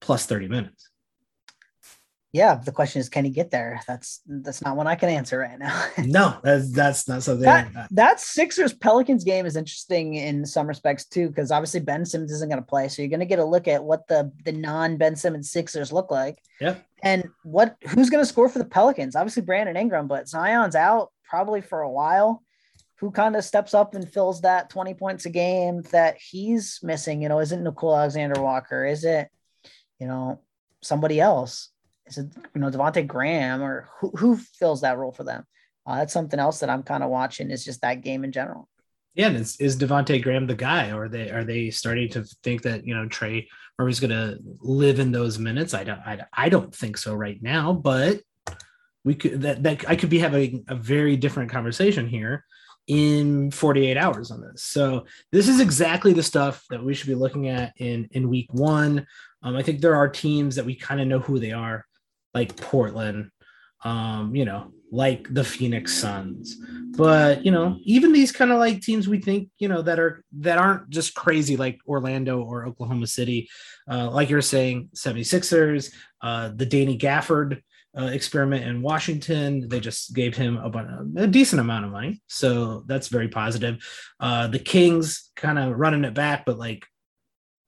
plus 0.01 0.25
thirty 0.25 0.49
minutes 0.49 0.89
yeah, 2.37 2.57
the 2.57 2.71
question 2.71 3.01
is, 3.01 3.09
can 3.09 3.25
he 3.25 3.31
get 3.31 3.51
there? 3.51 3.81
That's 3.89 4.21
that's 4.27 4.63
not 4.63 4.77
one 4.77 4.87
I 4.87 4.95
can 4.95 5.09
answer 5.09 5.39
right 5.39 5.59
now. 5.59 5.87
no, 5.99 6.39
that's 6.43 6.71
that's 6.71 7.09
not 7.09 7.23
something. 7.23 7.45
That, 7.45 7.89
that 7.93 8.21
Sixers 8.21 8.75
Pelicans 8.75 9.25
game 9.25 9.47
is 9.47 9.57
interesting 9.57 10.15
in 10.15 10.45
some 10.45 10.67
respects 10.67 11.07
too, 11.07 11.29
because 11.29 11.51
obviously 11.51 11.81
Ben 11.81 12.05
Simmons 12.05 12.33
isn't 12.33 12.51
going 12.51 12.61
to 12.61 12.67
play, 12.67 12.89
so 12.89 13.01
you're 13.01 13.09
going 13.09 13.21
to 13.21 13.27
get 13.27 13.39
a 13.39 13.45
look 13.45 13.67
at 13.69 13.83
what 13.83 14.07
the 14.07 14.31
the 14.45 14.53
non 14.53 14.99
Ben 14.99 15.17
Simmons 15.17 15.51
Sixers 15.51 15.93
look 15.93 16.11
like. 16.11 16.39
Yeah. 16.61 16.77
And 17.03 17.31
what 17.43 17.77
who's 17.89 18.11
going 18.11 18.23
to 18.23 18.29
score 18.29 18.51
for 18.51 18.59
the 18.59 18.67
Pelicans? 18.67 19.17
Obviously 19.17 19.43
Brandon 19.43 19.77
Ingram, 19.77 20.07
but 20.07 20.29
Zion's 20.29 20.77
out 20.77 21.13
probably 21.25 21.63
for 21.63 21.81
a 21.81 21.91
while. 21.91 22.43
Who 23.01 23.11
kind 23.11 23.35
of 23.35 23.45
steps 23.45 23.73
up 23.73 23.95
and 23.95 24.11
fills 24.11 24.43
that 24.43 24.71
20 24.71 24.95
points 24.95 25.27
a 25.27 25.31
game 25.31 25.83
that 25.93 26.17
he's 26.19 26.81
missing? 26.83 27.23
You 27.23 27.29
know, 27.29 27.41
is 27.41 27.53
it 27.53 27.63
Nickeil 27.63 27.97
Alexander 27.97 28.43
Walker? 28.43 28.87
Is 28.87 29.05
it, 29.05 29.29
you 29.99 30.07
know, 30.07 30.41
somebody 30.83 31.21
else? 31.21 31.71
Is 32.07 32.19
it 32.19 32.27
you 32.55 32.61
know 32.61 32.71
Devonte 32.71 33.07
Graham 33.07 33.63
or 33.63 33.89
who, 33.99 34.11
who 34.11 34.37
fills 34.37 34.83
that 34.83 34.99
role 34.99 35.13
for 35.13 35.25
them? 35.25 35.45
Uh, 35.87 35.97
that's 35.97 36.13
something 36.13 36.41
else 36.41 36.61
that 36.61 36.71
I'm 36.71 36.83
kind 36.83 37.03
of 37.03 37.11
watching 37.11 37.51
is 37.51 37.65
just 37.65 37.83
that 37.83 38.03
game 38.03 38.25
in 38.25 38.33
general. 38.33 38.69
Yeah, 39.15 39.31
is, 39.31 39.57
is 39.59 39.79
Devonte 39.79 40.23
Graham 40.23 40.47
the 40.47 40.55
guy, 40.55 40.91
or 40.91 41.05
are 41.05 41.09
they 41.09 41.31
are 41.31 41.45
they 41.45 41.71
starting 41.71 42.11
to 42.11 42.25
think 42.43 42.63
that 42.63 42.87
you 42.87 42.95
know 42.95 43.09
Trey 43.09 43.49
Murphy's 43.79 44.01
going 44.01 44.11
to 44.11 44.39
live 44.61 45.01
in 45.01 45.11
those 45.11 45.39
minutes? 45.39 45.75
I 45.75 45.85
don't 45.85 46.01
I, 46.01 46.21
I 46.33 46.49
don't 46.49 46.75
think 46.75 46.99
so 46.99 47.15
right 47.15 47.43
now, 47.43 47.73
but 47.73 48.21
we 49.05 49.15
could 49.15 49.41
that 49.43 49.63
that 49.63 49.89
I 49.89 49.97
could 49.97 50.11
be 50.11 50.19
having 50.19 50.65
a 50.69 50.75
very 50.75 51.17
different 51.17 51.51
conversation 51.51 52.09
here 52.09 52.45
in 52.89 53.51
48 53.51 53.97
hours 53.97 54.31
on 54.31 54.41
this. 54.41 54.63
So 54.63 55.07
this 55.33 55.49
is 55.49 55.61
exactly 55.61 56.13
the 56.13 56.23
stuff 56.23 56.65
that 56.71 56.85
we 56.85 56.95
should 56.95 57.09
be 57.09 57.15
looking 57.15 57.49
at 57.49 57.73
in 57.79 58.09
in 58.13 58.29
week 58.29 58.53
one. 58.53 59.07
Um, 59.43 59.57
I 59.57 59.63
think 59.63 59.81
there 59.81 59.97
are 59.97 60.09
teams 60.09 60.57
that 60.57 60.67
we 60.67 60.75
kind 60.75 61.01
of 61.01 61.09
know 61.09 61.21
who 61.21 61.39
they 61.39 61.53
are 61.53 61.87
like 62.37 62.55
Portland, 62.59 63.31
um, 63.83 64.37
you 64.37 64.45
know, 64.45 64.71
like 64.93 65.27
the 65.33 65.43
Phoenix 65.43 65.95
Suns. 65.95 66.57
But, 66.91 67.47
you 67.47 67.51
know, 67.51 67.79
even 67.85 68.13
these 68.13 68.31
kind 68.31 68.53
of 68.53 68.59
like 68.59 68.83
teams 68.83 69.09
we 69.09 69.21
think, 69.21 69.49
you 69.59 69.69
know, 69.69 69.81
that 69.81 69.99
are 69.99 70.23
that 70.41 70.59
aren't 70.59 70.91
just 70.91 71.15
crazy 71.15 71.57
like 71.57 71.79
Orlando 71.87 72.43
or 72.43 72.67
Oklahoma 72.67 73.07
City, 73.07 73.49
uh, 73.91 74.11
like 74.11 74.29
you're 74.29 74.43
saying, 74.43 74.91
76ers, 74.95 75.95
uh, 76.21 76.51
the 76.55 76.67
Danny 76.67 76.99
Gafford 76.99 77.63
uh, 77.99 78.11
experiment 78.13 78.67
in 78.67 78.83
Washington. 78.83 79.67
They 79.67 79.81
just 79.81 80.15
gave 80.15 80.37
him 80.37 80.59
a, 80.59 81.23
a, 81.23 81.27
decent 81.27 81.61
amount 81.61 81.87
of 81.87 81.91
money. 81.91 82.21
So 82.27 82.85
that's 82.87 83.09
very 83.09 83.29
positive. 83.29 83.79
Uh, 84.21 84.49
the 84.49 84.59
Kings 84.59 85.31
kind 85.37 85.59
of 85.59 85.79
running 85.79 86.05
it 86.05 86.13
back, 86.13 86.45
but 86.45 86.59
like, 86.59 86.85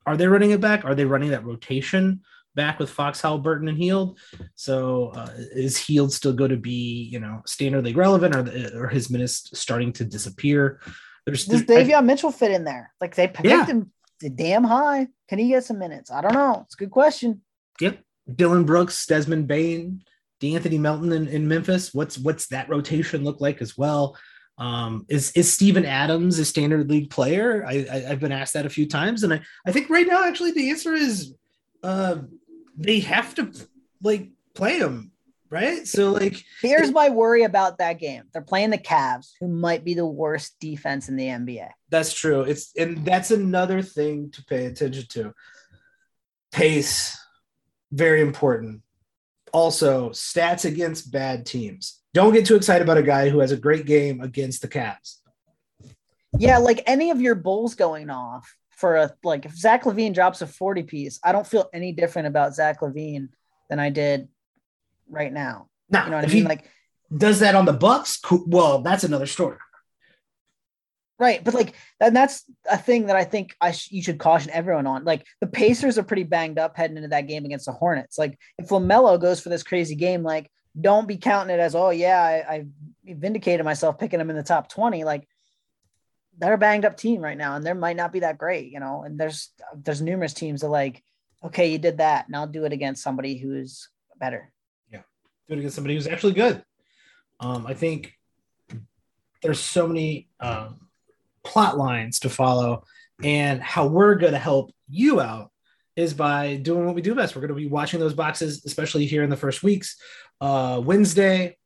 are 0.05 0.15
they 0.15 0.27
running 0.27 0.51
it 0.51 0.61
back? 0.61 0.85
Are 0.85 0.93
they 0.93 1.05
running 1.05 1.31
that 1.31 1.45
rotation? 1.45 2.21
Back 2.55 2.79
with 2.79 2.89
Fox, 2.89 3.21
Haliburton, 3.21 3.69
and 3.69 3.77
Hield. 3.77 4.19
So 4.55 5.09
uh, 5.09 5.29
is 5.37 5.77
Hield 5.77 6.11
still 6.11 6.33
going 6.33 6.49
to 6.49 6.57
be, 6.57 7.03
you 7.11 7.19
know, 7.19 7.41
standard 7.45 7.85
league 7.85 7.97
relevant, 7.97 8.35
or 8.35 8.43
the, 8.43 8.77
or 8.77 8.87
his 8.87 9.09
minutes 9.09 9.49
starting 9.53 9.93
to 9.93 10.05
disappear? 10.05 10.81
There's 11.25 11.45
does 11.45 11.63
Davion 11.63 12.05
Mitchell 12.05 12.31
fit 12.31 12.51
in 12.51 12.63
there? 12.63 12.91
Like 12.99 13.15
they 13.15 13.27
picked 13.27 13.47
yeah. 13.47 13.65
him 13.65 13.91
damn 14.35 14.63
high. 14.63 15.07
Can 15.27 15.39
he 15.39 15.49
get 15.49 15.63
some 15.63 15.79
minutes? 15.79 16.11
I 16.11 16.21
don't 16.21 16.33
know. 16.33 16.63
It's 16.65 16.75
a 16.75 16.77
good 16.77 16.91
question. 16.91 17.41
Yep. 17.79 17.99
Dillon 18.35 18.65
Brooks, 18.65 19.05
Desmond 19.05 19.47
Bane, 19.47 20.03
De'Anthony 20.41 20.79
Melton 20.79 21.11
in, 21.11 21.27
in 21.27 21.47
Memphis. 21.47 21.93
What's 21.93 22.17
what's 22.17 22.47
that 22.47 22.69
rotation 22.69 23.23
look 23.23 23.41
like 23.41 23.61
as 23.61 23.77
well? 23.77 24.17
Um, 24.57 25.05
is 25.07 25.31
is 25.31 25.51
Steven 25.51 25.85
Adams 25.85 26.37
a 26.39 26.45
standard 26.45 26.89
league 26.89 27.09
player? 27.09 27.65
I, 27.65 27.87
I 27.91 27.99
have 27.99 28.19
been 28.19 28.31
asked 28.31 28.53
that 28.53 28.65
a 28.65 28.69
few 28.69 28.87
times, 28.87 29.23
and 29.23 29.33
I 29.33 29.41
I 29.65 29.71
think 29.71 29.89
right 29.89 30.07
now 30.07 30.25
actually 30.25 30.51
the 30.51 30.69
answer 30.69 30.93
is 30.93 31.33
uh 31.83 32.17
they 32.77 32.99
have 33.01 33.35
to 33.35 33.51
like 34.01 34.29
play 34.53 34.79
them, 34.79 35.11
right. 35.49 35.87
So 35.87 36.11
like 36.11 36.43
here's 36.61 36.91
my 36.91 37.09
worry 37.09 37.43
about 37.43 37.77
that 37.79 37.99
game. 37.99 38.23
They're 38.31 38.41
playing 38.41 38.69
the 38.69 38.77
Cavs, 38.77 39.31
who 39.39 39.47
might 39.47 39.83
be 39.83 39.93
the 39.93 40.05
worst 40.05 40.55
defense 40.59 41.09
in 41.09 41.15
the 41.15 41.25
NBA. 41.25 41.69
That's 41.89 42.13
true. 42.13 42.41
It's 42.41 42.71
and 42.77 43.05
that's 43.05 43.31
another 43.31 43.81
thing 43.81 44.31
to 44.31 44.43
pay 44.45 44.65
attention 44.65 45.05
to. 45.09 45.33
Pace, 46.51 47.17
very 47.91 48.21
important. 48.21 48.81
Also, 49.51 50.09
stats 50.09 50.65
against 50.65 51.11
bad 51.11 51.45
teams 51.45 51.99
don't 52.13 52.33
get 52.33 52.45
too 52.45 52.55
excited 52.55 52.81
about 52.81 52.97
a 52.97 53.03
guy 53.03 53.29
who 53.29 53.39
has 53.39 53.51
a 53.51 53.57
great 53.57 53.85
game 53.85 54.21
against 54.21 54.61
the 54.61 54.67
Cavs. 54.67 55.17
Yeah, 56.37 56.57
like 56.57 56.83
any 56.85 57.11
of 57.11 57.21
your 57.21 57.35
bulls 57.35 57.75
going 57.75 58.09
off 58.09 58.55
for 58.79 58.95
a 58.95 59.13
like 59.23 59.45
if 59.45 59.55
Zach 59.55 59.83
LaVine 59.83 60.13
drops 60.13 60.41
a 60.41 60.47
40 60.47 60.83
piece, 60.83 61.19
I 61.23 61.31
don't 61.31 61.47
feel 61.47 61.69
any 61.73 61.91
different 61.91 62.27
about 62.27 62.55
Zach 62.55 62.81
LaVine 62.81 63.29
than 63.69 63.79
I 63.79 63.89
did 63.89 64.27
right 65.09 65.31
now. 65.31 65.67
Now, 65.89 66.05
you 66.05 66.11
know 66.11 66.17
what 66.17 66.29
I 66.29 66.33
mean? 66.33 66.43
Like 66.45 66.65
does 67.15 67.39
that 67.39 67.55
on 67.55 67.65
the 67.65 67.73
Bucks? 67.73 68.19
Well, 68.45 68.81
that's 68.81 69.03
another 69.03 69.25
story. 69.25 69.57
Right, 71.17 71.43
but 71.43 71.53
like, 71.53 71.73
and 71.99 72.15
that's 72.15 72.45
a 72.69 72.77
thing 72.77 73.07
that 73.07 73.17
I 73.17 73.25
think 73.25 73.53
I 73.59 73.71
sh- 73.71 73.91
you 73.91 74.01
should 74.01 74.19
caution 74.19 74.51
everyone 74.51 74.87
on. 74.87 75.03
Like, 75.03 75.25
the 75.41 75.47
Pacers 75.47 75.97
are 75.97 76.03
pretty 76.03 76.23
banged 76.23 76.57
up 76.57 76.77
heading 76.77 76.95
into 76.95 77.09
that 77.09 77.27
game 77.27 77.43
against 77.43 77.65
the 77.65 77.73
Hornets. 77.73 78.17
Like, 78.17 78.39
if 78.57 78.69
LaMelo 78.69 79.19
goes 79.19 79.41
for 79.41 79.49
this 79.49 79.63
crazy 79.63 79.95
game, 79.95 80.23
like 80.23 80.49
don't 80.79 81.07
be 81.07 81.17
counting 81.17 81.53
it 81.53 81.59
as, 81.59 81.75
oh 81.75 81.89
yeah, 81.89 82.21
I, 82.21 82.53
I 82.53 82.65
vindicated 83.05 83.65
myself 83.65 83.99
picking 83.99 84.19
them 84.19 84.29
in 84.29 84.35
the 84.37 84.43
top 84.43 84.69
20. 84.69 85.03
Like 85.03 85.27
they're 86.39 86.53
a 86.53 86.57
banged 86.57 86.85
up 86.85 86.97
team 86.97 87.21
right 87.21 87.37
now, 87.37 87.55
and 87.55 87.65
there 87.65 87.75
might 87.75 87.97
not 87.97 88.13
be 88.13 88.21
that 88.21 88.37
great, 88.37 88.71
you 88.71 88.79
know. 88.79 89.03
And 89.03 89.19
there's 89.19 89.49
there's 89.75 90.01
numerous 90.01 90.33
teams 90.33 90.61
that 90.61 90.69
like, 90.69 91.03
okay, 91.43 91.71
you 91.71 91.77
did 91.77 91.97
that. 91.97 92.29
Now 92.29 92.45
do 92.45 92.65
it 92.65 92.73
against 92.73 93.03
somebody 93.03 93.37
who's 93.37 93.89
better. 94.19 94.51
Yeah. 94.91 95.01
Do 95.47 95.55
it 95.55 95.59
against 95.59 95.75
somebody 95.75 95.95
who's 95.95 96.07
actually 96.07 96.33
good. 96.33 96.63
Um, 97.39 97.67
I 97.67 97.73
think 97.73 98.13
there's 99.41 99.59
so 99.59 99.87
many 99.87 100.29
um, 100.39 100.87
plot 101.43 101.77
lines 101.77 102.19
to 102.21 102.29
follow, 102.29 102.83
and 103.23 103.61
how 103.61 103.87
we're 103.87 104.15
going 104.15 104.33
to 104.33 104.39
help 104.39 104.71
you 104.87 105.21
out 105.21 105.51
is 105.95 106.13
by 106.13 106.55
doing 106.55 106.85
what 106.85 106.95
we 106.95 107.01
do 107.01 107.13
best. 107.13 107.35
We're 107.35 107.41
going 107.41 107.49
to 107.49 107.55
be 107.55 107.67
watching 107.67 107.99
those 107.99 108.13
boxes, 108.13 108.63
especially 108.65 109.05
here 109.05 109.23
in 109.23 109.29
the 109.29 109.35
first 109.37 109.63
weeks. 109.63 109.97
Uh, 110.39 110.81
Wednesday, 110.83 111.57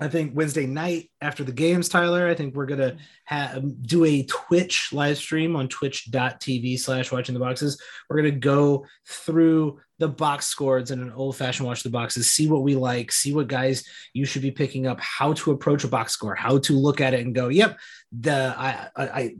I 0.00 0.08
think 0.08 0.34
Wednesday 0.34 0.66
night 0.66 1.10
after 1.20 1.44
the 1.44 1.52
games, 1.52 1.88
Tyler, 1.88 2.26
I 2.26 2.34
think 2.34 2.54
we're 2.54 2.66
gonna 2.66 2.96
have 3.24 3.62
do 3.82 4.04
a 4.04 4.22
Twitch 4.24 4.92
live 4.92 5.18
stream 5.18 5.56
on 5.56 5.68
twitch.tv 5.68 6.78
slash 6.78 7.12
watching 7.12 7.34
the 7.34 7.40
boxes. 7.40 7.80
We're 8.08 8.16
gonna 8.16 8.30
go 8.30 8.86
through 9.06 9.78
the 9.98 10.08
box 10.08 10.46
scores 10.46 10.90
in 10.90 11.02
an 11.02 11.12
old-fashioned 11.12 11.66
watch 11.66 11.82
the 11.82 11.90
boxes, 11.90 12.32
see 12.32 12.48
what 12.48 12.62
we 12.62 12.74
like, 12.74 13.12
see 13.12 13.34
what 13.34 13.48
guys 13.48 13.84
you 14.14 14.24
should 14.24 14.42
be 14.42 14.50
picking 14.50 14.86
up, 14.86 14.98
how 15.00 15.34
to 15.34 15.50
approach 15.50 15.84
a 15.84 15.88
box 15.88 16.12
score, 16.12 16.34
how 16.34 16.56
to 16.58 16.72
look 16.72 17.02
at 17.02 17.12
it 17.12 17.20
and 17.20 17.34
go, 17.34 17.48
yep, 17.48 17.78
the 18.10 18.54
I 18.56 18.88
I, 18.96 19.04
I 19.04 19.34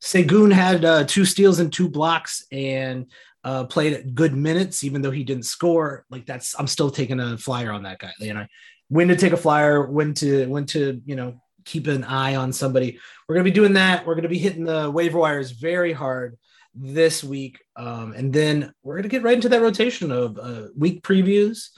Sengun 0.00 0.52
had 0.52 0.84
uh, 0.84 1.04
two 1.04 1.24
steals 1.24 1.58
and 1.58 1.72
two 1.72 1.88
blocks, 1.88 2.44
and 2.52 3.06
uh, 3.44 3.64
played 3.64 4.14
good 4.14 4.34
minutes, 4.34 4.84
even 4.84 5.02
though 5.02 5.10
he 5.10 5.24
didn't 5.24 5.44
score. 5.44 6.04
Like 6.10 6.26
that's, 6.26 6.58
I'm 6.58 6.66
still 6.66 6.90
taking 6.90 7.20
a 7.20 7.38
flyer 7.38 7.72
on 7.72 7.82
that 7.84 7.98
guy. 7.98 8.12
You 8.20 8.34
know, 8.34 8.46
when 8.88 9.08
to 9.08 9.16
take 9.16 9.32
a 9.32 9.36
flyer, 9.36 9.86
when 9.86 10.14
to, 10.14 10.46
when 10.46 10.66
to, 10.66 11.00
you 11.04 11.16
know, 11.16 11.40
keep 11.64 11.86
an 11.86 12.04
eye 12.04 12.36
on 12.36 12.52
somebody. 12.52 12.98
We're 13.28 13.34
gonna 13.34 13.44
be 13.44 13.50
doing 13.50 13.74
that. 13.74 14.06
We're 14.06 14.14
gonna 14.14 14.28
be 14.28 14.38
hitting 14.38 14.64
the 14.64 14.90
waiver 14.90 15.18
wires 15.18 15.50
very 15.50 15.92
hard 15.92 16.36
this 16.74 17.22
week, 17.22 17.62
um, 17.76 18.12
and 18.12 18.32
then 18.32 18.72
we're 18.82 18.96
gonna 18.96 19.08
get 19.08 19.22
right 19.22 19.34
into 19.34 19.50
that 19.50 19.62
rotation 19.62 20.10
of 20.10 20.38
uh, 20.38 20.68
week 20.76 21.02
previews 21.02 21.68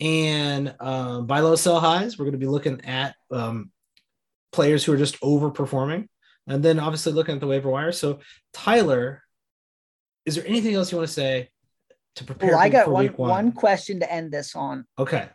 and 0.00 0.74
uh, 0.80 1.20
buy 1.20 1.40
low, 1.40 1.56
sell 1.56 1.80
highs. 1.80 2.18
We're 2.18 2.26
gonna 2.26 2.38
be 2.38 2.46
looking 2.46 2.84
at 2.84 3.14
um, 3.30 3.70
players 4.52 4.84
who 4.84 4.92
are 4.92 4.98
just 4.98 5.20
overperforming, 5.20 6.08
and 6.46 6.62
then 6.62 6.78
obviously 6.78 7.12
looking 7.12 7.34
at 7.34 7.40
the 7.40 7.46
waiver 7.46 7.68
wire. 7.68 7.92
So 7.92 8.20
Tyler 8.54 9.22
is 10.26 10.34
there 10.34 10.46
anything 10.46 10.74
else 10.74 10.90
you 10.90 10.98
want 10.98 11.08
to 11.08 11.14
say 11.14 11.48
to 12.16 12.24
prepare? 12.24 12.50
Well, 12.50 12.58
I 12.58 12.68
got 12.68 12.90
one, 12.90 13.06
one 13.06 13.30
one 13.30 13.52
question 13.52 14.00
to 14.00 14.12
end 14.12 14.32
this 14.32 14.54
on. 14.54 14.84
Okay. 14.98 15.28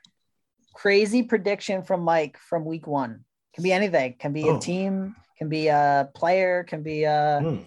Crazy 0.81 1.21
prediction 1.21 1.83
from 1.83 2.01
Mike 2.01 2.39
from 2.39 2.65
week 2.65 2.87
one. 2.87 3.23
Can 3.53 3.63
be 3.63 3.71
anything. 3.71 4.15
Can 4.17 4.33
be 4.33 4.49
oh. 4.49 4.57
a 4.57 4.59
team. 4.59 5.15
Can 5.37 5.47
be 5.47 5.67
a 5.67 6.09
player. 6.15 6.63
Can 6.63 6.81
be 6.81 7.03
a 7.03 7.39
mm. 7.43 7.63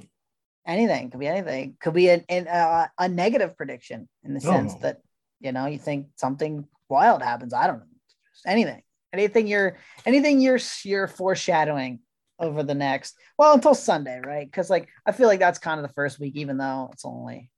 anything. 0.66 1.10
Could 1.10 1.20
be 1.20 1.28
anything. 1.28 1.76
Could 1.80 1.94
be 1.94 2.08
a, 2.08 2.24
a, 2.28 2.90
a 2.98 3.08
negative 3.08 3.56
prediction 3.56 4.08
in 4.24 4.34
the 4.34 4.40
sense 4.40 4.72
oh. 4.74 4.78
that 4.82 5.00
you 5.38 5.52
know 5.52 5.66
you 5.66 5.78
think 5.78 6.08
something 6.16 6.66
wild 6.88 7.22
happens. 7.22 7.54
I 7.54 7.68
don't 7.68 7.78
know. 7.78 7.86
Just 8.32 8.46
anything. 8.48 8.82
Anything 9.12 9.46
you're 9.46 9.78
anything 10.04 10.40
you're 10.40 10.58
you're 10.84 11.06
foreshadowing 11.06 12.00
over 12.40 12.64
the 12.64 12.74
next 12.74 13.14
well 13.38 13.54
until 13.54 13.76
Sunday, 13.76 14.20
right? 14.26 14.44
Because 14.44 14.70
like 14.70 14.88
I 15.06 15.12
feel 15.12 15.28
like 15.28 15.38
that's 15.38 15.60
kind 15.60 15.78
of 15.78 15.86
the 15.86 15.94
first 15.94 16.18
week, 16.18 16.34
even 16.34 16.58
though 16.58 16.90
it's 16.92 17.04
only 17.04 17.48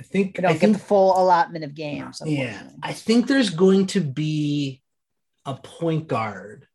I 0.00 0.02
think 0.02 0.38
you 0.38 0.42
don't 0.42 0.50
I 0.50 0.54
get 0.54 0.60
think, 0.60 0.72
the 0.72 0.82
full 0.82 1.22
allotment 1.22 1.64
of 1.64 1.76
games. 1.76 2.20
Yeah, 2.24 2.60
I 2.82 2.92
think 2.92 3.28
there's 3.28 3.50
going 3.50 3.86
to 3.88 4.00
be 4.00 4.82
a 5.44 5.54
point 5.54 6.08
guard 6.08 6.66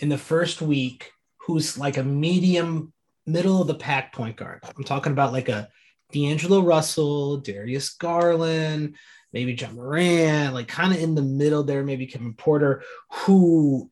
in 0.00 0.08
the 0.08 0.18
first 0.18 0.62
week 0.62 1.12
who's 1.38 1.78
like 1.78 1.96
a 1.96 2.04
medium 2.04 2.92
middle 3.26 3.60
of 3.60 3.66
the 3.66 3.74
pack 3.74 4.12
point 4.12 4.36
guard. 4.36 4.60
I'm 4.76 4.84
talking 4.84 5.12
about 5.12 5.32
like 5.32 5.48
a 5.48 5.68
D'Angelo 6.12 6.60
Russell, 6.60 7.38
Darius 7.38 7.90
Garland, 7.90 8.96
maybe 9.32 9.54
Ja 9.54 9.70
Morant, 9.70 10.54
like 10.54 10.68
kind 10.68 10.92
of 10.92 11.00
in 11.00 11.14
the 11.14 11.22
middle 11.22 11.64
there, 11.64 11.84
maybe 11.84 12.06
Kevin 12.06 12.34
Porter, 12.34 12.82
who 13.10 13.90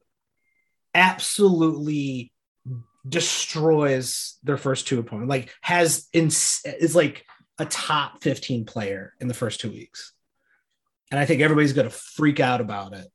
absolutely 0.94 2.32
destroys 3.08 4.38
their 4.44 4.56
first 4.56 4.86
two 4.86 5.00
opponents. 5.00 5.28
Like 5.28 5.52
has 5.60 6.08
in 6.12 6.26
is 6.26 6.94
like 6.94 7.24
a 7.58 7.64
top 7.66 8.22
15 8.22 8.64
player 8.64 9.14
in 9.20 9.28
the 9.28 9.34
first 9.34 9.60
two 9.60 9.70
weeks. 9.70 10.12
And 11.10 11.18
I 11.18 11.26
think 11.26 11.42
everybody's 11.42 11.72
gonna 11.72 11.90
freak 11.90 12.40
out 12.40 12.60
about 12.60 12.92
it. 12.94 13.08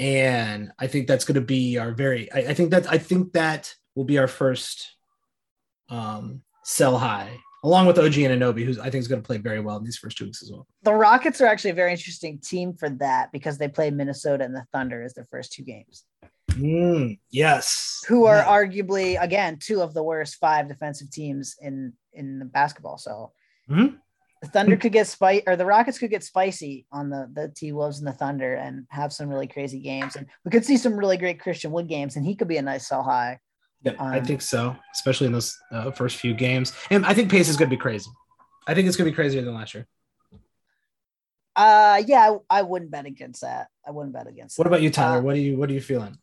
And 0.00 0.72
I 0.78 0.86
think 0.86 1.06
that's 1.06 1.24
gonna 1.24 1.40
be 1.40 1.78
our 1.78 1.92
very 1.92 2.32
I, 2.32 2.38
I 2.38 2.54
think 2.54 2.70
that 2.70 2.90
I 2.90 2.98
think 2.98 3.34
that 3.34 3.74
will 3.94 4.04
be 4.04 4.18
our 4.18 4.28
first 4.28 4.96
um 5.88 6.42
sell 6.64 6.98
high 6.98 7.38
along 7.62 7.86
with 7.86 7.98
OG 7.98 8.12
Anunoby, 8.12 8.64
who 8.64 8.80
I 8.80 8.90
think 8.90 9.02
is 9.02 9.08
going 9.08 9.20
to 9.20 9.26
play 9.26 9.36
very 9.36 9.60
well 9.60 9.76
in 9.76 9.84
these 9.84 9.98
first 9.98 10.16
two 10.16 10.24
weeks 10.24 10.42
as 10.42 10.50
well. 10.50 10.66
The 10.82 10.94
Rockets 10.94 11.40
are 11.40 11.46
actually 11.46 11.70
a 11.70 11.74
very 11.74 11.92
interesting 11.92 12.38
team 12.38 12.74
for 12.74 12.88
that 12.90 13.32
because 13.32 13.58
they 13.58 13.68
play 13.68 13.90
Minnesota 13.90 14.44
and 14.44 14.54
the 14.54 14.64
Thunder 14.72 15.02
as 15.02 15.14
their 15.14 15.26
first 15.30 15.52
two 15.52 15.62
games. 15.62 16.04
Mm, 16.52 17.18
yes. 17.30 18.02
Who 18.08 18.24
are 18.24 18.38
yeah. 18.38 18.46
arguably 18.46 19.22
again 19.22 19.58
two 19.60 19.82
of 19.82 19.94
the 19.94 20.02
worst 20.02 20.36
five 20.36 20.68
defensive 20.68 21.10
teams 21.10 21.56
in 21.60 21.92
in 22.12 22.38
the 22.38 22.44
basketball. 22.44 22.98
So 22.98 23.32
mm-hmm. 23.68 23.96
The 24.42 24.48
Thunder 24.48 24.76
could 24.76 24.92
get 24.92 25.06
spicy, 25.06 25.42
or 25.46 25.56
the 25.56 25.66
Rockets 25.66 25.98
could 25.98 26.10
get 26.10 26.24
spicy 26.24 26.86
on 26.90 27.10
the 27.10 27.30
the 27.32 27.48
T 27.54 27.72
Wolves 27.72 27.98
and 27.98 28.08
the 28.08 28.12
Thunder 28.12 28.54
and 28.54 28.86
have 28.88 29.12
some 29.12 29.28
really 29.28 29.46
crazy 29.46 29.80
games. 29.80 30.16
And 30.16 30.26
we 30.44 30.50
could 30.50 30.64
see 30.64 30.76
some 30.76 30.96
really 30.96 31.18
great 31.18 31.40
Christian 31.40 31.72
Wood 31.72 31.88
games, 31.88 32.16
and 32.16 32.24
he 32.24 32.34
could 32.34 32.48
be 32.48 32.56
a 32.56 32.62
nice 32.62 32.88
sell 32.88 33.02
high. 33.02 33.38
Yeah, 33.82 33.92
um, 33.98 34.08
I 34.08 34.20
think 34.20 34.42
so, 34.42 34.76
especially 34.94 35.26
in 35.26 35.32
those 35.32 35.58
uh, 35.70 35.90
first 35.90 36.16
few 36.16 36.34
games. 36.34 36.72
And 36.90 37.04
I 37.04 37.14
think 37.14 37.30
pace 37.30 37.48
is 37.48 37.56
going 37.56 37.70
to 37.70 37.76
be 37.76 37.80
crazy. 37.80 38.10
I 38.66 38.74
think 38.74 38.88
it's 38.88 38.96
going 38.96 39.06
to 39.06 39.10
be 39.10 39.14
crazier 39.14 39.42
than 39.42 39.54
last 39.54 39.74
year. 39.74 39.86
Uh, 41.56 42.02
yeah, 42.06 42.36
I, 42.48 42.58
I, 42.58 42.62
wouldn't 42.62 42.90
bet 42.90 43.06
against 43.06 43.40
that. 43.40 43.68
I 43.86 43.90
wouldn't 43.90 44.14
bet 44.14 44.26
against. 44.26 44.58
What 44.58 44.64
that. 44.64 44.70
about 44.70 44.82
you, 44.82 44.90
Tyler? 44.90 45.18
Uh, 45.18 45.22
what 45.22 45.34
are 45.34 45.38
you 45.38 45.56
What 45.56 45.68
are 45.70 45.72
you 45.72 45.80
feeling? 45.80 46.16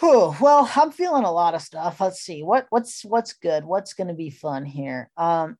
Whew, 0.00 0.34
well, 0.40 0.70
I'm 0.74 0.90
feeling 0.90 1.24
a 1.24 1.32
lot 1.32 1.54
of 1.54 1.62
stuff. 1.62 2.00
Let's 2.00 2.20
see 2.20 2.42
what 2.42 2.66
what's 2.70 3.04
what's 3.04 3.32
good. 3.34 3.64
What's 3.64 3.94
going 3.94 4.08
to 4.08 4.14
be 4.14 4.30
fun 4.30 4.64
here? 4.64 5.10
Um, 5.16 5.56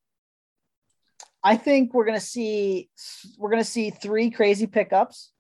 I 1.45 1.57
think 1.57 1.93
we're 1.93 2.05
going 2.05 2.19
to 2.19 2.25
see 2.25 2.89
we're 3.39 3.51
going 3.51 3.63
to 3.63 3.69
see 3.69 3.91
three 3.91 4.31
crazy 4.31 4.67
pickups. 4.67 5.31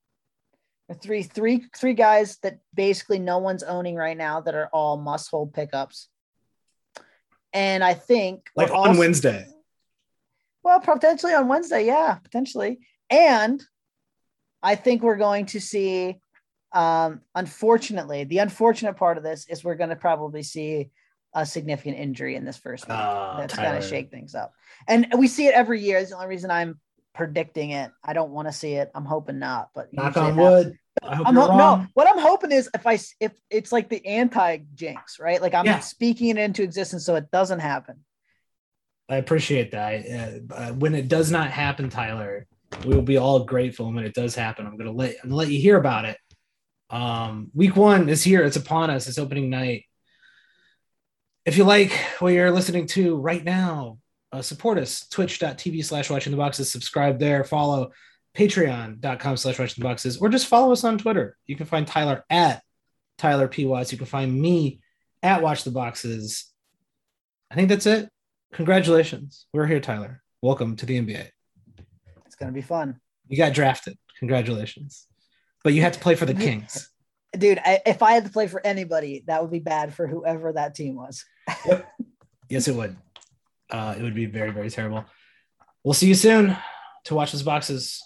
Three 1.00 1.22
three 1.22 1.64
three 1.74 1.94
guys 1.94 2.36
that 2.42 2.58
basically 2.74 3.18
no 3.18 3.38
one's 3.38 3.62
owning 3.62 3.94
right 3.94 4.16
now 4.16 4.40
that 4.42 4.54
are 4.54 4.68
all 4.72 4.98
must 4.98 5.30
hold 5.30 5.54
pickups. 5.54 6.08
And 7.54 7.82
I 7.82 7.94
think 7.94 8.50
like 8.56 8.70
on 8.70 8.88
also, 8.88 9.00
Wednesday. 9.00 9.46
Well, 10.62 10.80
potentially 10.80 11.34
on 11.34 11.48
Wednesday, 11.48 11.86
yeah, 11.86 12.14
potentially. 12.22 12.80
And 13.08 13.62
I 14.62 14.74
think 14.74 15.02
we're 15.02 15.16
going 15.16 15.46
to 15.46 15.60
see 15.60 16.20
um, 16.72 17.20
unfortunately, 17.34 18.24
the 18.24 18.38
unfortunate 18.38 18.96
part 18.96 19.18
of 19.18 19.24
this 19.24 19.46
is 19.48 19.62
we're 19.62 19.74
going 19.74 19.90
to 19.90 19.96
probably 19.96 20.42
see 20.42 20.90
a 21.34 21.46
significant 21.46 21.98
injury 21.98 22.36
in 22.36 22.44
this 22.44 22.58
first 22.58 22.86
week. 22.86 22.96
Oh, 22.96 23.36
That's 23.38 23.56
going 23.56 23.80
to 23.80 23.86
shake 23.86 24.10
things 24.10 24.34
up. 24.34 24.52
And 24.86 25.06
we 25.16 25.28
see 25.28 25.46
it 25.46 25.54
every 25.54 25.80
year. 25.80 25.98
It's 25.98 26.10
the 26.10 26.16
only 26.16 26.28
reason 26.28 26.50
I'm 26.50 26.80
predicting 27.14 27.70
it. 27.70 27.90
I 28.04 28.12
don't 28.12 28.30
want 28.30 28.48
to 28.48 28.52
see 28.52 28.74
it. 28.74 28.90
I'm 28.94 29.04
hoping 29.04 29.38
not, 29.38 29.70
but 29.74 29.92
knock 29.92 30.16
on 30.16 30.36
wood. 30.36 30.78
I 31.02 31.28
am 31.28 31.34
ho- 31.34 31.56
no. 31.56 31.86
What 31.94 32.08
I'm 32.08 32.18
hoping 32.18 32.52
is 32.52 32.68
if 32.74 32.86
I 32.86 32.98
if 33.18 33.32
it's 33.50 33.72
like 33.72 33.88
the 33.88 34.04
anti 34.06 34.58
jinx, 34.74 35.18
right? 35.18 35.40
Like 35.40 35.54
I'm 35.54 35.64
yeah. 35.64 35.80
speaking 35.80 36.28
it 36.28 36.38
into 36.38 36.62
existence 36.62 37.04
so 37.04 37.16
it 37.16 37.30
doesn't 37.30 37.60
happen. 37.60 38.04
I 39.08 39.16
appreciate 39.16 39.72
that. 39.72 40.06
Uh, 40.50 40.54
uh, 40.54 40.72
when 40.72 40.94
it 40.94 41.08
does 41.08 41.30
not 41.30 41.50
happen, 41.50 41.88
Tyler, 41.90 42.46
we 42.84 42.94
will 42.94 43.02
be 43.02 43.16
all 43.16 43.44
grateful. 43.44 43.86
And 43.86 43.96
when 43.96 44.04
it 44.04 44.14
does 44.14 44.34
happen, 44.34 44.66
I'm 44.66 44.76
gonna 44.76 44.92
let 44.92 45.16
I'm 45.22 45.30
gonna 45.30 45.36
let 45.36 45.48
you 45.48 45.60
hear 45.60 45.76
about 45.76 46.04
it. 46.04 46.18
Um, 46.90 47.50
week 47.54 47.74
one 47.74 48.08
is 48.08 48.22
here. 48.22 48.44
It's 48.44 48.56
upon 48.56 48.90
us. 48.90 49.08
It's 49.08 49.18
opening 49.18 49.50
night. 49.50 49.84
If 51.44 51.56
you 51.56 51.64
like 51.64 51.92
what 52.20 52.32
you're 52.32 52.52
listening 52.52 52.86
to 52.88 53.16
right 53.16 53.42
now, 53.42 53.98
uh, 54.30 54.42
support 54.42 54.78
us. 54.78 55.08
Twitch.tv 55.08 55.84
slash 55.84 56.08
watching 56.08 56.30
the 56.30 56.36
boxes. 56.36 56.70
Subscribe 56.70 57.18
there. 57.18 57.42
Follow 57.42 57.90
patreon.com 58.36 59.36
slash 59.36 59.58
watching 59.58 59.82
the 59.82 59.88
boxes, 59.88 60.18
or 60.18 60.28
just 60.28 60.46
follow 60.46 60.72
us 60.72 60.84
on 60.84 60.98
Twitter. 60.98 61.36
You 61.46 61.56
can 61.56 61.66
find 61.66 61.86
Tyler 61.86 62.24
at 62.30 62.62
Tyler 63.18 63.48
P. 63.48 63.66
Watts. 63.66 63.90
You 63.90 63.98
can 63.98 64.06
find 64.06 64.32
me 64.40 64.80
at 65.22 65.42
Watch 65.42 65.64
the 65.64 65.70
Boxes. 65.70 66.46
I 67.50 67.56
think 67.56 67.68
that's 67.68 67.86
it. 67.86 68.08
Congratulations. 68.52 69.46
We're 69.52 69.66
here, 69.66 69.80
Tyler. 69.80 70.22
Welcome 70.42 70.76
to 70.76 70.86
the 70.86 71.00
NBA. 71.00 71.28
It's 72.24 72.36
going 72.36 72.50
to 72.50 72.54
be 72.54 72.62
fun. 72.62 73.00
You 73.28 73.36
got 73.36 73.52
drafted. 73.52 73.98
Congratulations. 74.18 75.06
But 75.64 75.74
you 75.74 75.82
had 75.82 75.94
to 75.94 76.00
play 76.00 76.14
for 76.14 76.24
the 76.24 76.34
Kings. 76.34 76.88
Dude, 77.38 77.58
I, 77.64 77.80
if 77.86 78.02
I 78.02 78.12
had 78.12 78.26
to 78.26 78.30
play 78.30 78.46
for 78.46 78.64
anybody, 78.64 79.24
that 79.26 79.42
would 79.42 79.50
be 79.50 79.58
bad 79.58 79.94
for 79.94 80.06
whoever 80.06 80.52
that 80.52 80.74
team 80.74 80.96
was. 80.96 81.24
Yep. 81.66 81.88
Yes, 82.48 82.68
it 82.68 82.74
would. 82.74 82.94
Uh, 83.70 83.94
it 83.98 84.02
would 84.02 84.14
be 84.14 84.26
very, 84.26 84.50
very 84.50 84.68
terrible. 84.68 85.06
We'll 85.82 85.94
see 85.94 86.06
you 86.06 86.14
soon 86.14 86.54
to 87.04 87.14
watch 87.14 87.32
those 87.32 87.42
boxes 87.42 88.02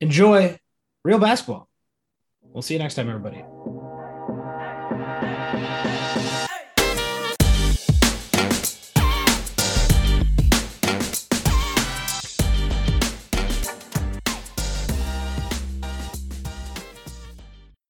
enjoy 0.00 0.58
real 1.04 1.18
basketball. 1.18 1.68
We'll 2.42 2.62
see 2.62 2.74
you 2.74 2.80
next 2.80 2.94
time, 2.96 3.08
everybody. 3.08 3.44